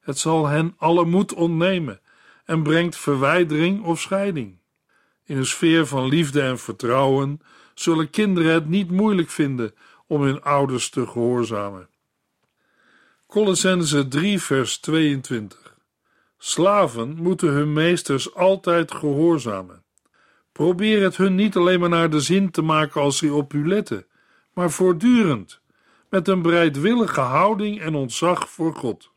Het 0.00 0.18
zal 0.18 0.46
hen 0.46 0.74
alle 0.76 1.04
moed 1.04 1.34
ontnemen 1.34 2.00
en 2.44 2.62
brengt 2.62 2.96
verwijdering 2.96 3.84
of 3.84 4.00
scheiding. 4.00 4.58
In 5.24 5.36
een 5.36 5.46
sfeer 5.46 5.86
van 5.86 6.08
liefde 6.08 6.40
en 6.40 6.58
vertrouwen 6.58 7.40
zullen 7.74 8.10
kinderen 8.10 8.52
het 8.52 8.68
niet 8.68 8.90
moeilijk 8.90 9.30
vinden 9.30 9.74
om 10.06 10.22
hun 10.22 10.42
ouders 10.42 10.90
te 10.90 11.06
gehoorzamen. 11.06 11.88
Colossense 13.26 14.08
3 14.08 14.40
vers 14.40 14.78
22 14.78 15.76
Slaven 16.38 17.16
moeten 17.16 17.48
hun 17.48 17.72
meesters 17.72 18.34
altijd 18.34 18.92
gehoorzamen. 18.92 19.82
Probeer 20.52 21.02
het 21.02 21.16
hun 21.16 21.34
niet 21.34 21.56
alleen 21.56 21.80
maar 21.80 21.88
naar 21.88 22.10
de 22.10 22.20
zin 22.20 22.50
te 22.50 22.62
maken 22.62 23.00
als 23.00 23.18
ze 23.18 23.32
op 23.32 23.52
u 23.52 23.68
letten, 23.68 24.06
maar 24.52 24.70
voortdurend, 24.70 25.60
met 26.10 26.28
een 26.28 26.42
bereidwillige 26.42 27.20
houding 27.20 27.80
en 27.80 27.94
ontzag 27.94 28.48
voor 28.50 28.74
God. 28.74 29.10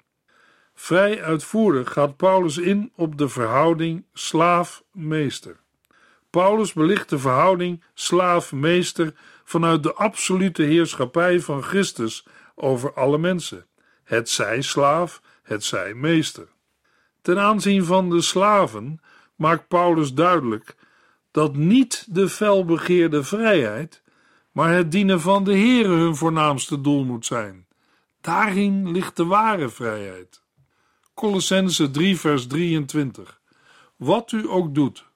Vrij 0.74 1.24
uitvoerig 1.24 1.94
gaat 1.94 2.18
Paulus 2.18 2.58
in 2.58 2.92
op 2.96 3.18
de 3.18 3.30
verhouding 3.30 4.06
slaaf-meester. 4.14 5.60
Paulus 6.30 6.74
belicht 6.74 7.10
de 7.10 7.20
verhouding 7.20 7.84
slaaf-meester 7.94 9.14
vanuit 9.44 9.84
de 9.84 9.94
absolute 9.94 10.64
heerschappij 10.64 11.40
van 11.40 11.64
Christus 11.64 12.26
over 12.56 12.94
alle 12.94 13.18
mensen, 13.18 13.66
het 14.04 14.30
zij 14.30 14.62
slaaf, 14.62 15.22
het 15.44 15.64
zij 15.64 15.94
meester. 15.94 16.48
Ten 17.22 17.40
aanzien 17.40 17.84
van 17.84 18.10
de 18.10 18.22
slaven 18.22 19.02
maakt 19.36 19.68
Paulus 19.68 20.14
duidelijk 20.14 20.76
dat 21.32 21.56
niet 21.56 22.06
de 22.10 22.30
felbegeerde 22.30 23.24
vrijheid, 23.24 24.04
maar 24.52 24.74
het 24.74 24.92
dienen 24.92 25.22
van 25.22 25.44
de 25.44 25.52
Heere 25.52 25.96
hun 25.96 26.16
voornaamste 26.16 26.82
doel 26.82 27.04
moet 27.04 27.26
zijn. 27.26 27.68
Daarin 28.22 28.92
ligt 28.92 29.16
de 29.16 29.26
ware 29.26 29.70
vrijheid. 29.70 30.42
Colossense 31.14 31.92
3 31.92 32.20
vers 32.20 32.48
23 32.48 33.42
Wat 33.96 34.32
u 34.32 34.50
ook 34.50 34.76
doet, 34.76 35.09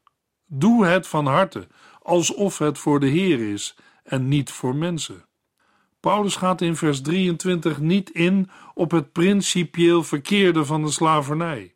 doe 0.53 0.85
het 0.85 1.07
van 1.07 1.25
harte, 1.25 1.67
alsof 2.01 2.57
het 2.57 2.77
voor 2.77 2.99
de 2.99 3.07
Heer 3.07 3.51
is 3.51 3.75
en 4.03 4.27
niet 4.27 4.51
voor 4.51 4.75
mensen. 4.75 5.25
Paulus 5.99 6.35
gaat 6.35 6.61
in 6.61 6.75
vers 6.75 7.01
23 7.01 7.79
niet 7.79 8.09
in 8.09 8.49
op 8.73 8.91
het 8.91 9.11
principieel 9.11 10.03
verkeerde 10.03 10.65
van 10.65 10.83
de 10.83 10.91
slavernij. 10.91 11.75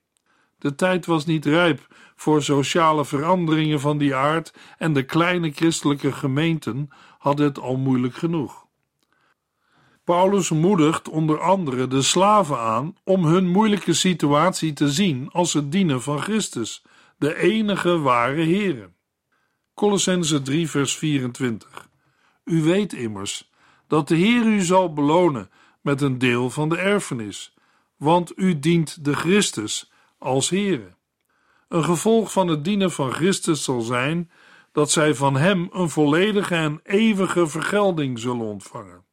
De 0.58 0.76
tijd 0.76 1.06
was 1.06 1.26
niet 1.26 1.46
rijp 1.46 1.88
voor 2.16 2.44
sociale 2.44 3.06
veranderingen 3.06 3.80
van 3.80 3.98
die 3.98 4.16
aard 4.16 4.54
en 4.78 4.94
de 4.94 5.04
kleine 5.04 5.52
christelijke 5.52 6.12
gemeenten 6.12 6.90
hadden 7.18 7.46
het 7.46 7.60
al 7.60 7.78
moeilijk 7.78 8.16
genoeg. 8.16 8.66
Paulus 10.04 10.50
moedigt 10.50 11.10
onder 11.10 11.40
andere 11.40 11.88
de 11.88 12.02
slaven 12.02 12.60
aan 12.60 12.96
om 13.04 13.26
hun 13.26 13.48
moeilijke 13.48 13.94
situatie 13.94 14.74
te 14.74 14.90
zien 14.90 15.30
als 15.32 15.54
het 15.54 15.72
dienen 15.72 16.02
van 16.02 16.22
Christus, 16.22 16.84
de 17.18 17.36
enige 17.36 18.00
ware 18.00 18.44
Heere. 18.44 18.90
Colossense 19.74 20.42
3 20.42 20.70
vers 20.70 20.98
24 20.98 21.90
U 22.44 22.64
weet 22.64 22.94
immers 22.94 23.52
dat 23.88 24.08
de 24.08 24.16
Heer 24.16 24.46
u 24.46 24.62
zal 24.62 24.94
belonen 24.94 25.50
met 25.82 26.02
een 26.02 26.18
deel 26.18 26.50
van 26.50 26.70
de 26.70 26.78
erfenis, 26.78 27.56
want 27.96 28.34
u 28.36 28.60
dient 28.60 29.06
de 29.06 29.14
Christus 29.14 29.92
als 30.18 30.50
Heere. 30.50 30.96
Een 31.68 31.84
gevolg 31.84 32.32
van 32.32 32.48
het 32.48 32.64
dienen 32.64 32.92
van 32.92 33.12
Christus 33.12 33.64
zal 33.64 33.82
zijn 33.82 34.32
dat 34.72 34.92
zij 34.92 35.16
van 35.16 35.36
Hem 35.36 35.70
een 35.72 35.90
volledige 35.90 36.56
en 36.56 36.80
eeuwige 36.84 37.48
vergelding 37.48 38.20
zullen 38.20 38.46
ontvangen. 38.46 39.04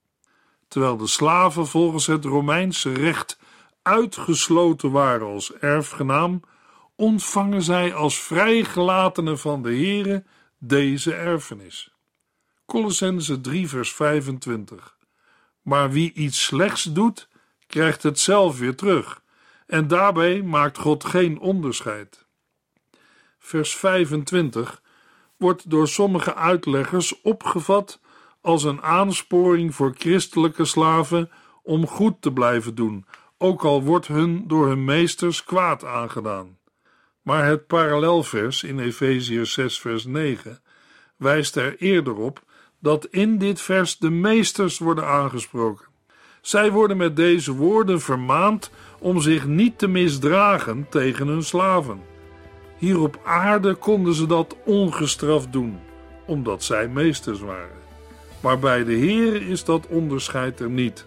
Terwijl 0.69 0.97
de 0.97 1.07
slaven 1.07 1.67
volgens 1.67 2.07
het 2.07 2.25
Romeinse 2.25 2.93
recht 2.93 3.38
uitgesloten 3.83 4.90
waren 4.90 5.27
als 5.27 5.53
erfgenaam, 5.53 6.40
ontvangen 6.97 7.63
zij 7.63 7.95
als 7.95 8.21
vrijgelatenen 8.21 9.39
van 9.39 9.63
de 9.63 9.69
Heere 9.69 10.25
deze 10.59 11.15
erfenis. 11.15 11.93
Colossense 12.67 13.41
3 13.41 13.69
vers 13.69 13.93
25 13.93 14.97
Maar 15.63 15.91
wie 15.91 16.13
iets 16.13 16.45
slechts 16.45 16.83
doet, 16.83 17.29
krijgt 17.67 18.03
het 18.03 18.19
zelf 18.19 18.59
weer 18.59 18.77
terug, 18.77 19.23
en 19.67 19.89
daarbij 19.89 20.43
maakt 20.43 20.79
God 20.79 21.05
geen 21.05 21.39
onderscheid. 21.39 22.27
Vers 23.39 23.77
25 23.77 24.83
wordt 25.37 25.71
door 25.71 25.89
sommige 25.89 26.35
uitleggers 26.35 27.21
opgevat 27.21 28.01
als 28.41 28.65
een 28.65 28.83
aansporing 28.83 29.75
voor 29.75 29.95
christelijke 29.99 30.65
slaven 30.65 31.31
om 31.63 31.87
goed 31.87 32.23
te 32.23 32.33
blijven 32.33 32.75
doen, 32.75 33.07
ook 33.39 33.65
al 33.65 33.83
wordt 33.83 34.07
hun 34.07 34.49
door 34.49 34.67
hun 34.67 34.85
meesters 34.85 35.45
kwaad 35.45 35.85
aangedaan. 35.85 36.59
Maar 37.25 37.47
het 37.47 37.67
parallelvers 37.67 38.63
in 38.63 38.79
Efeziërs 38.79 39.53
6 39.53 39.81
vers 39.81 40.05
9 40.05 40.61
wijst 41.17 41.57
er 41.57 41.77
eerder 41.79 42.17
op 42.17 42.43
dat 42.79 43.07
in 43.07 43.39
dit 43.39 43.61
vers 43.61 43.99
de 43.99 44.11
meesters 44.11 44.79
worden 44.79 45.07
aangesproken. 45.07 45.87
Zij 46.41 46.71
worden 46.71 46.97
met 46.97 47.17
deze 47.17 47.53
woorden 47.53 48.01
vermaand 48.01 48.71
om 48.99 49.21
zich 49.21 49.47
niet 49.47 49.79
te 49.79 49.87
misdragen 49.87 50.87
tegen 50.89 51.27
hun 51.27 51.43
slaven. 51.43 52.01
Hier 52.77 53.01
op 53.01 53.21
aarde 53.25 53.75
konden 53.75 54.15
ze 54.15 54.27
dat 54.27 54.57
ongestraft 54.65 55.53
doen, 55.53 55.79
omdat 56.27 56.63
zij 56.63 56.89
meesters 56.89 57.41
waren. 57.41 57.83
Maar 58.41 58.59
bij 58.59 58.85
de 58.85 58.93
Heer 58.93 59.49
is 59.49 59.65
dat 59.65 59.87
onderscheid 59.87 60.61
er 60.61 60.71
niet. 60.71 61.07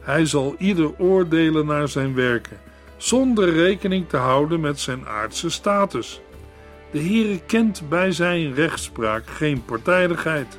Hij 0.00 0.26
zal 0.26 0.54
ieder 0.58 0.98
oordelen 0.98 1.66
naar 1.66 1.88
zijn 1.88 2.14
werken, 2.14 2.60
zonder 3.02 3.52
rekening 3.52 4.08
te 4.08 4.16
houden 4.16 4.60
met 4.60 4.80
zijn 4.80 5.06
aardse 5.06 5.50
status. 5.50 6.20
De 6.90 6.98
Heere 6.98 7.40
kent 7.46 7.88
bij 7.88 8.12
zijn 8.12 8.54
rechtspraak 8.54 9.26
geen 9.26 9.64
partijdigheid. 9.64 10.58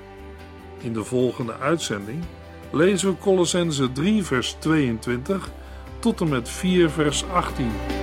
In 0.81 0.93
de 0.93 1.03
volgende 1.03 1.57
uitzending 1.57 2.23
lezen 2.71 3.09
we 3.09 3.17
Colossense 3.17 3.91
3 3.91 4.23
vers 4.23 4.55
22 4.59 5.49
tot 5.99 6.21
en 6.21 6.29
met 6.29 6.49
4 6.49 6.89
vers 6.89 7.23
18. 7.33 8.02